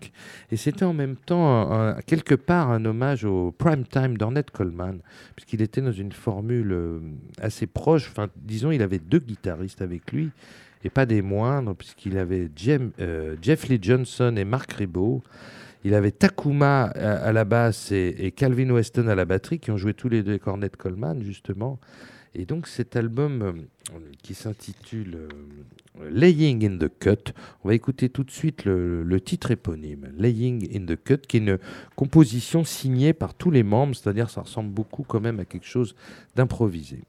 et 0.52 0.56
c'était 0.56 0.84
en 0.84 0.92
même 0.92 1.16
temps, 1.16 1.94
quelque 2.06 2.34
part, 2.36 2.70
un 2.70 2.84
hommage 2.84 3.24
au 3.24 3.50
prime 3.50 3.84
time 3.84 4.16
d'Ornette 4.16 4.50
Coleman, 4.50 5.00
puisqu'il 5.34 5.60
était 5.60 5.80
dans 5.80 5.92
une 5.92 6.12
formule 6.12 7.00
assez 7.40 7.66
proche. 7.66 8.08
Enfin, 8.10 8.28
disons, 8.36 8.70
il 8.70 8.82
avait 8.82 8.98
deux 8.98 9.18
guitaristes 9.18 9.82
avec 9.82 10.12
lui 10.12 10.30
et 10.84 10.90
pas 10.90 11.06
des 11.06 11.22
moindres, 11.22 11.74
puisqu'il 11.74 12.18
avait 12.18 12.48
euh, 13.00 13.36
Jeff 13.42 13.68
Lee 13.68 13.78
Johnson 13.80 14.34
et 14.36 14.44
Mark 14.44 14.72
Ribot. 14.72 15.22
Il 15.84 15.94
avait 15.94 16.10
Takuma 16.10 16.84
à, 16.84 17.32
la 17.32 17.44
basse 17.44 17.92
et, 17.92 18.32
Calvin 18.36 18.70
Weston 18.70 19.08
à 19.08 19.14
la 19.14 19.24
batterie, 19.24 19.58
qui 19.58 19.70
ont 19.70 19.76
joué 19.76 19.94
tous 19.94 20.08
les 20.08 20.22
deux 20.22 20.38
Cornet 20.38 20.70
Coleman, 20.70 21.22
justement. 21.22 21.78
Et 22.34 22.44
donc 22.44 22.66
cet 22.66 22.94
album 22.94 23.42
euh, 23.42 23.98
qui 24.22 24.34
s'intitule 24.34 25.16
euh, 25.16 26.10
Laying 26.10 26.64
in 26.64 26.78
the 26.78 26.90
Cut, 26.98 27.32
on 27.64 27.68
va 27.68 27.74
écouter 27.74 28.10
tout 28.10 28.22
de 28.22 28.30
suite 28.30 28.64
le, 28.64 29.02
le, 29.02 29.20
titre 29.20 29.50
éponyme, 29.50 30.12
Laying 30.16 30.68
in 30.76 30.84
the 30.84 31.02
Cut, 31.02 31.18
qui 31.26 31.38
est 31.38 31.40
une 31.40 31.58
composition 31.96 32.64
signée 32.64 33.12
par 33.12 33.34
tous 33.34 33.50
les 33.50 33.62
membres, 33.62 33.96
c'est-à-dire 33.96 34.30
ça 34.30 34.42
ressemble 34.42 34.70
beaucoup 34.70 35.04
quand 35.04 35.20
même 35.20 35.40
à 35.40 35.44
quelque 35.44 35.66
chose 35.66 35.96
d'improvisé. 36.36 37.00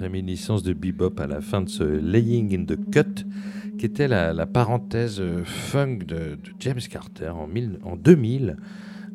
Réminiscence 0.00 0.62
de 0.62 0.72
bebop 0.72 1.20
à 1.20 1.26
la 1.26 1.40
fin 1.40 1.62
de 1.62 1.68
ce 1.68 1.84
Laying 1.84 2.54
in 2.54 2.64
the 2.64 2.90
Cut, 2.90 3.24
qui 3.78 3.86
était 3.86 4.08
la, 4.08 4.46
parenthèse 4.46 5.20
euh, 5.20 5.44
funk 5.44 5.98
de, 6.06 6.38
James 6.58 6.80
Carter 6.90 7.30
en, 7.30 7.48
en 7.84 7.96
2000, 7.96 8.56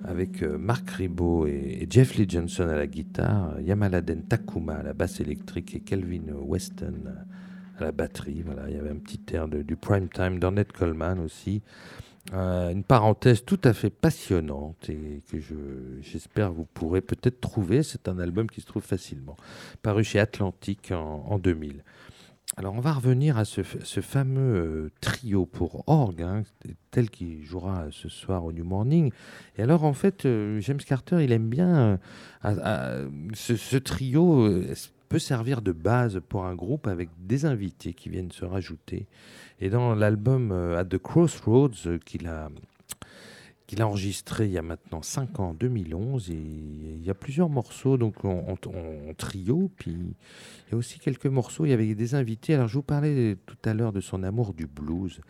avec 0.04 0.44
euh, 0.44 0.58
Mark 0.58 0.90
Ribot 0.92 1.48
et, 1.48 1.88
Jeff 1.90 2.16
Lee 2.16 2.26
Johnson 2.28 2.68
à 2.70 2.76
la 2.76 2.88
guitare, 2.88 3.60
Yamaladen 3.62 4.24
Takuma 4.24 4.76
à 4.76 4.84
la 4.84 4.94
basse 4.94 5.20
électrique 5.20 5.76
et 5.76 5.80
Kelvin 5.80 6.34
Weston 6.34 7.14
à 7.80 7.84
la 7.84 7.92
batterie. 7.92 8.42
Voilà, 8.46 8.70
il 8.70 8.76
y 8.76 8.80
avait 8.80 8.92
un 8.92 8.98
petit 8.98 9.22
air 9.34 9.48
du 9.48 9.76
prime 9.76 10.10
time 10.10 10.40
d'Ornette 10.40 10.72
Coleman 10.72 11.20
aussi. 11.20 11.62
Euh, 12.34 12.72
une 12.72 12.84
parenthèse 12.84 13.46
tout 13.46 13.60
à 13.64 13.74
fait 13.74 13.92
passionnante 13.92 14.90
et 14.90 15.22
que 15.30 15.38
j'espère 16.02 16.52
vous 16.52 16.66
pourrez 16.66 17.02
peut-être 17.02 17.40
trouver. 17.40 17.84
C'est 17.84 18.08
un 18.08 18.18
album 18.18 18.50
qui 18.50 18.62
se 18.62 18.66
trouve 18.66 18.84
facilement, 18.84 19.38
paru 19.84 20.04
chez 20.04 20.20
Atlantique 20.20 20.92
en, 20.92 21.38
2000. 21.38 21.84
Alors 22.58 22.74
on 22.74 22.80
va 22.80 22.94
revenir 22.94 23.38
à 23.38 23.46
ce, 23.46 23.62
fameux 23.62 24.56
euh, 24.56 24.92
trio 25.02 25.46
pour 25.46 25.84
orgue, 25.88 26.22
hein, 26.22 26.44
tel 26.90 27.10
qu'il 27.10 27.44
jouera 27.44 27.88
ce 27.92 28.10
soir 28.10 28.44
au 28.46 28.54
New 28.54 28.64
Morning. 28.64 29.12
Et 29.58 29.62
alors 29.62 29.84
en 29.84 29.94
fait, 29.94 30.26
euh, 30.26 30.60
James 30.62 30.80
Carter, 30.80 31.24
il 31.24 31.32
aime 31.32 31.50
bien 31.50 32.00
ce, 33.34 33.56
ce, 33.56 33.78
trio 33.78 34.50
peut 35.10 35.20
servir 35.20 35.62
de 35.62 35.72
base 35.72 36.22
pour 36.28 36.46
un 36.46 36.56
groupe 36.56 36.88
avec 36.88 37.10
des 37.20 37.46
invités 37.46 37.94
qui 37.94 38.10
viennent 38.10 38.32
se 38.32 38.46
rajouter. 38.46 39.06
Et 39.60 39.70
dans 39.70 39.96
l'album 39.96 40.52
euh, 40.52 40.78
At 40.78 40.86
the 40.86 40.98
Crossroads 40.98 41.88
euh, 41.88 41.98
qu'il 41.98 42.28
a, 42.28 42.50
qu'il 43.68 43.82
a 43.82 43.88
enregistré 43.88 44.46
il 44.46 44.52
y 44.52 44.58
a 44.58 44.62
maintenant 44.62 45.02
5 45.02 45.40
ans, 45.40 45.54
2011, 45.54 46.30
et 46.32 46.34
il 46.34 47.04
y 47.04 47.10
a 47.10 47.14
plusieurs 47.14 47.50
morceaux 47.50 47.98
donc 47.98 48.26
en, 48.26 48.58
trio, 49.18 49.72
puis 49.78 49.94
il 49.94 50.72
y 50.72 50.76
a 50.76 50.78
aussi 50.78 51.00
quelques 51.00 51.28
morceaux, 51.28 51.66
il 51.66 51.70
y 51.70 51.74
avait 51.74 51.96
des 51.96 52.16
invités. 52.16 52.54
Alors 52.54 52.68
je 52.68 52.76
vous 52.76 52.84
parlais 52.84 53.38
tout 53.46 53.58
à 53.64 53.74
l'heure 53.74 53.94
de 53.94 54.02
son 54.02 54.24
amour 54.24 54.54
du 54.54 54.68
blues. 54.68 55.22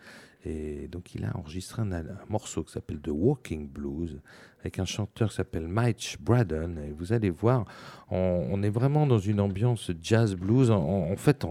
Et 0.44 0.86
donc 0.88 1.14
il 1.14 1.24
a 1.24 1.36
enregistré 1.36 1.82
un, 1.82 2.04
morceau 2.28 2.62
qui 2.62 2.72
s'appelle 2.72 3.00
The 3.00 3.10
Walking 3.10 3.68
Blues 3.68 4.20
avec 4.66 4.80
un 4.80 4.84
chanteur 4.84 5.30
qui 5.30 5.36
s'appelle 5.36 5.68
Mike 5.68 6.16
Braden. 6.20 6.78
Et 6.78 6.92
vous 6.92 7.12
allez 7.12 7.30
voir, 7.30 7.64
on, 8.10 8.62
est 8.62 8.70
vraiment 8.70 9.06
dans 9.06 9.18
une 9.18 9.40
ambiance 9.40 9.92
jazz 10.02 10.34
blues. 10.34 10.70
En, 10.70 11.16
fait, 11.16 11.44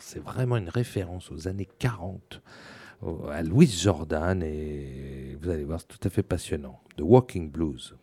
c'est 0.00 0.22
vraiment 0.22 0.56
une 0.56 0.70
référence 0.70 1.30
aux 1.30 1.46
années 1.46 1.68
40 1.78 2.42
à 3.30 3.42
Louis 3.42 3.66
Jordan 3.66 4.42
et 4.42 5.36
vous 5.40 5.50
allez 5.50 5.64
voir, 5.64 5.80
c'est 5.80 5.88
tout 5.88 6.08
à 6.08 6.10
fait 6.10 6.22
passionnant. 6.22 6.80
The 6.96 7.02
Walking 7.02 7.50
Blues. 7.50 7.94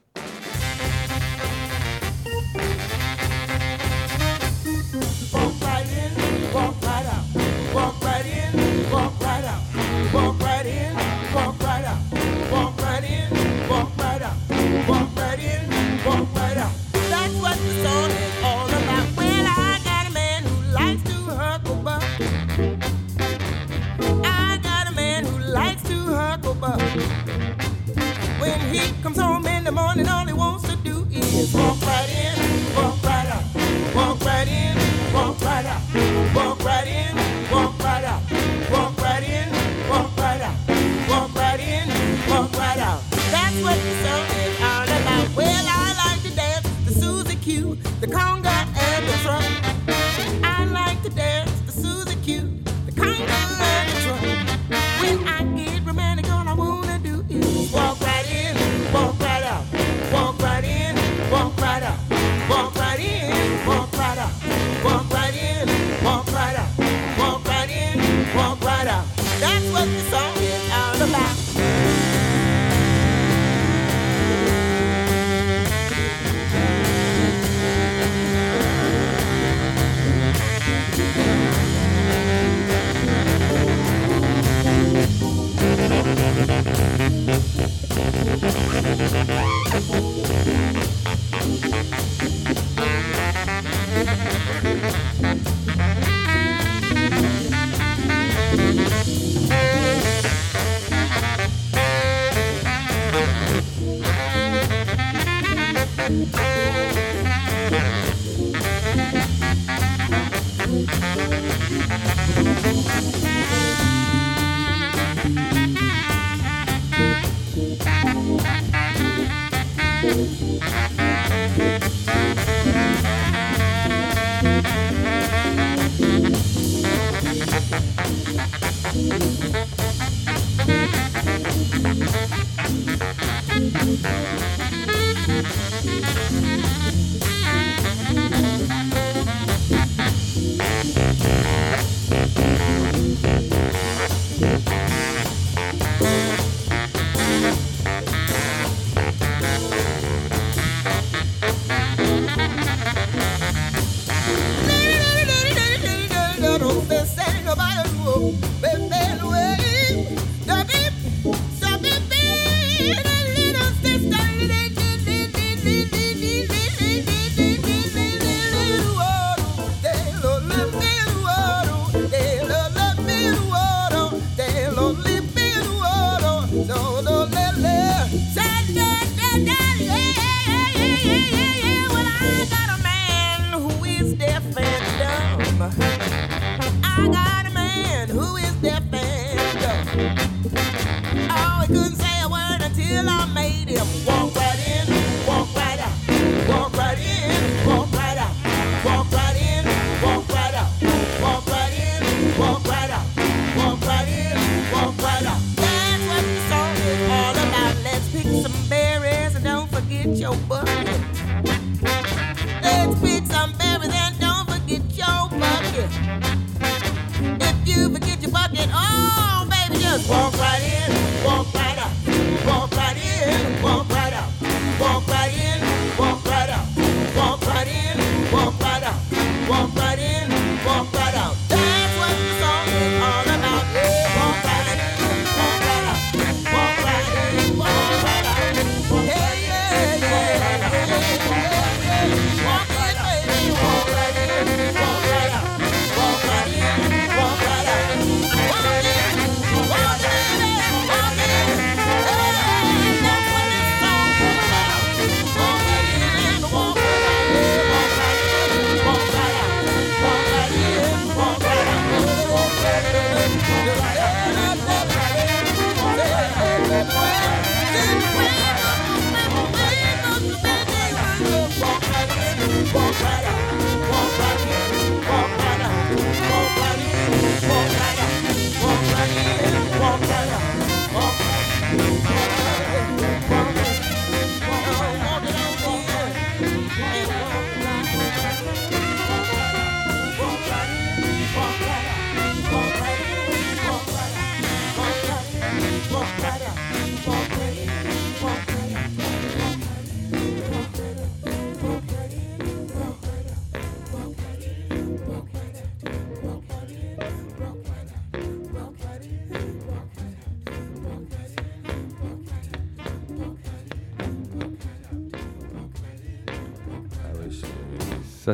no, 156.62 156.70
they 156.82 157.04
say 157.06 157.44
nobody 157.44 157.90
will. 158.04 158.36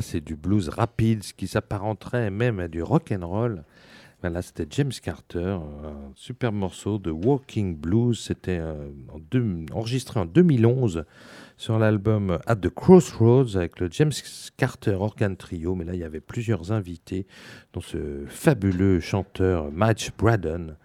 C'est 0.02 0.22
du 0.22 0.36
blues 0.36 0.70
rapide, 0.70 1.24
ce 1.24 1.34
qui 1.34 1.48
s'apparenterait 1.48 2.30
même 2.32 2.60
à 2.60 2.68
du 2.68 2.82
rock 2.82 3.12
and 3.12 3.28
roll. 3.28 3.64
Voilà, 4.22 4.42
c'était 4.42 4.66
James 4.72 4.92
Carter, 5.04 5.60
un 5.60 6.12
super 6.16 6.52
morceau 6.52 6.98
de 6.98 7.12
Walking 7.12 7.78
Blues. 7.78 8.20
C'était 8.20 8.58
euh, 8.60 8.90
enregistré 9.72 10.20
en 10.20 10.26
2011 10.26 11.06
sur 11.56 11.78
l'album 11.78 12.40
At 12.48 12.56
the 12.56 12.70
Crossroads 12.70 13.56
avec 13.56 13.80
le 13.80 13.90
James 13.92 14.12
Carter 14.58 14.94
Organ 14.94 15.38
Trio. 15.38 15.76
Mais 15.76 15.86
là, 15.86 15.94
il 15.94 16.00
y 16.00 16.04
avait 16.04 16.20
plusieurs 16.20 16.72
invités, 16.72 17.28
dont 17.74 17.82
ce 17.82 18.26
fabuleux 18.26 19.00
chanteur 19.00 19.72
Match 19.72 20.10
Braddon. 20.18 20.76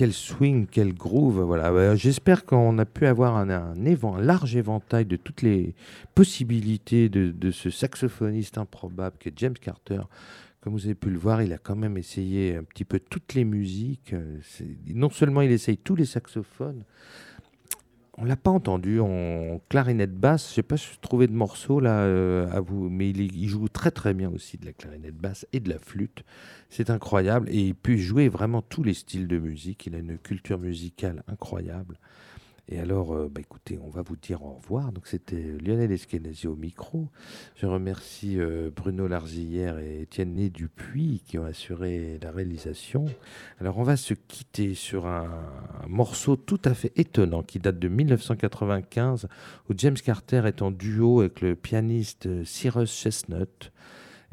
Quel 0.00 0.14
swing, 0.14 0.66
quel 0.66 0.94
groove. 0.94 1.42
Voilà. 1.42 1.94
J'espère 1.94 2.46
qu'on 2.46 2.78
a 2.78 2.86
pu 2.86 3.04
avoir 3.04 3.36
un, 3.36 3.74
large 4.18 4.56
éventail 4.56 5.04
de 5.04 5.16
toutes 5.16 5.42
les 5.42 5.74
possibilités 6.14 7.10
de, 7.10 7.30
de 7.30 7.50
ce 7.50 7.68
saxophoniste 7.68 8.56
improbable 8.56 9.18
que 9.20 9.28
James 9.36 9.58
Carter 9.60 10.00
comme 10.62 10.72
vous 10.72 10.86
avez 10.86 10.94
pu 10.94 11.10
le 11.10 11.18
voir, 11.18 11.42
il 11.42 11.52
a 11.52 11.58
quand 11.58 11.76
même 11.76 11.98
essayé 11.98 12.56
un 12.56 12.64
petit 12.64 12.84
peu 12.84 12.98
toutes 12.98 13.34
les 13.34 13.44
musiques. 13.44 14.12
Euh, 14.12 14.38
non 14.86 15.10
seulement 15.10 15.40
il 15.42 15.50
essaye 15.50 15.76
tous 15.78 15.96
les 15.96 16.04
saxophones, 16.04 16.84
on 18.20 18.24
l'a 18.24 18.36
pas 18.36 18.50
entendu 18.50 19.00
en 19.00 19.60
clarinette 19.68 20.14
basse. 20.14 20.50
Je 20.50 20.54
sais 20.54 20.62
pas 20.62 20.76
si 20.76 20.88
je 20.92 21.00
trouvais 21.00 21.26
de 21.26 21.32
morceaux 21.32 21.80
là 21.80 22.00
euh, 22.00 22.50
à 22.52 22.60
vous, 22.60 22.90
mais 22.90 23.08
il, 23.08 23.48
joue 23.48 23.68
très 23.68 23.90
très 23.90 24.12
bien 24.12 24.30
aussi 24.30 24.58
de 24.58 24.66
la 24.66 24.72
clarinette 24.72 25.16
basse 25.16 25.46
et 25.52 25.60
de 25.60 25.70
la 25.70 25.78
flûte. 25.78 26.22
C'est 26.68 26.90
incroyable 26.90 27.48
et 27.50 27.60
il 27.60 27.74
peut 27.74 27.96
jouer 27.96 28.28
vraiment 28.28 28.60
tous 28.60 28.82
les 28.82 28.94
styles 28.94 29.26
de 29.26 29.38
musique. 29.38 29.86
Il 29.86 29.94
a 29.94 29.98
une 29.98 30.18
culture 30.18 30.58
musicale 30.58 31.22
incroyable. 31.28 31.98
Et 32.72 32.78
alors, 32.78 33.12
euh, 33.12 33.28
bah, 33.28 33.40
écoutez, 33.40 33.80
on 33.82 33.88
va 33.88 34.02
vous 34.02 34.14
dire 34.14 34.44
au 34.44 34.52
revoir. 34.52 34.92
Donc, 34.92 35.08
c'était 35.08 35.58
Lionel 35.60 35.90
Eskenazi 35.90 36.46
au 36.46 36.54
micro. 36.54 37.08
Je 37.56 37.66
remercie 37.66 38.38
euh, 38.38 38.70
Bruno 38.74 39.08
Larzillière 39.08 39.80
et 39.80 40.02
Étienne 40.02 40.34
Né 40.34 40.50
Dupuis 40.50 41.20
qui 41.26 41.36
ont 41.36 41.44
assuré 41.44 42.20
la 42.22 42.30
réalisation. 42.30 43.06
Alors, 43.58 43.78
on 43.78 43.82
va 43.82 43.96
se 43.96 44.14
quitter 44.14 44.74
sur 44.74 45.06
un, 45.06 45.28
morceau 45.88 46.36
tout 46.36 46.60
à 46.64 46.74
fait 46.74 46.92
étonnant 46.94 47.42
qui 47.42 47.58
date 47.58 47.80
de 47.80 47.88
1995 47.88 49.26
où 49.68 49.72
James 49.76 49.96
Carter 49.96 50.42
est 50.46 50.62
en 50.62 50.70
duo 50.70 51.20
avec 51.20 51.40
le 51.40 51.56
pianiste 51.56 52.26
euh, 52.26 52.44
Cyrus 52.44 52.92
Chestnut. 52.92 53.72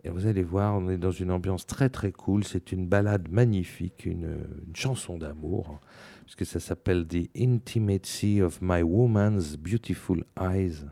Et 0.03 0.09
vous 0.09 0.27
allez 0.27 0.43
voir, 0.43 0.75
on 0.75 0.89
est 0.89 0.99
dans 0.99 1.09
une 1.09 1.31
ambiance 1.31 1.65
très 1.65 1.89
très 1.89 2.11
cool. 2.11 2.43
C'est 2.43 2.71
une 2.71 2.87
balade 2.87 3.29
magnifique, 3.31 4.05
une 4.05 4.37
chanson 4.75 5.17
d'amour 5.17 5.81
puisque 6.27 6.45
ça 6.45 6.59
s'appelle 6.59 7.07
The 7.07 7.29
Intimacy 7.39 8.41
of 8.41 8.59
My 8.61 8.81
Woman's 8.81 9.55
Beautiful 9.55 10.25
Eyes. 10.37 10.83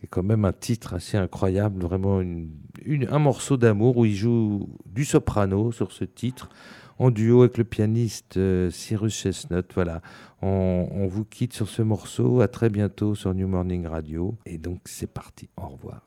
C'est 0.00 0.08
quand 0.08 0.24
même 0.24 0.44
un 0.44 0.52
titre 0.52 0.94
assez 0.94 1.16
incroyable, 1.16 1.80
vraiment 1.80 2.18
un 2.18 3.18
morceau 3.20 3.56
d'amour 3.56 3.98
où 3.98 4.04
il 4.04 4.16
joue 4.16 4.68
du 4.84 5.04
soprano 5.04 5.70
sur 5.70 5.92
ce 5.92 6.02
titre, 6.02 6.48
en 6.98 7.12
duo 7.12 7.42
avec 7.42 7.56
le 7.56 7.62
pianiste 7.62 8.36
euh, 8.36 8.68
Cyrus 8.72 9.14
Chestnut. 9.14 9.64
Voilà, 9.74 10.02
on, 10.42 10.88
on 10.90 11.06
vous 11.06 11.24
quitte 11.24 11.52
sur 11.52 11.68
ce 11.68 11.82
morceau. 11.82 12.40
À 12.40 12.48
très 12.48 12.68
bientôt 12.68 13.14
sur 13.14 13.32
New 13.34 13.46
Morning 13.46 13.86
Radio. 13.86 14.36
Et 14.44 14.58
donc 14.58 14.80
c'est 14.86 15.12
parti. 15.12 15.48
Au 15.56 15.68
revoir. 15.68 16.02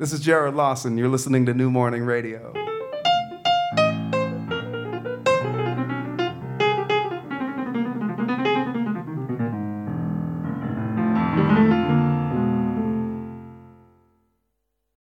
This 0.00 0.14
is 0.14 0.20
Jared 0.20 0.54
Lawson. 0.54 0.96
You're 0.96 1.08
listening 1.08 1.44
to 1.44 1.52
New 1.52 1.70
Morning 1.70 2.04
Radio. 2.04 2.59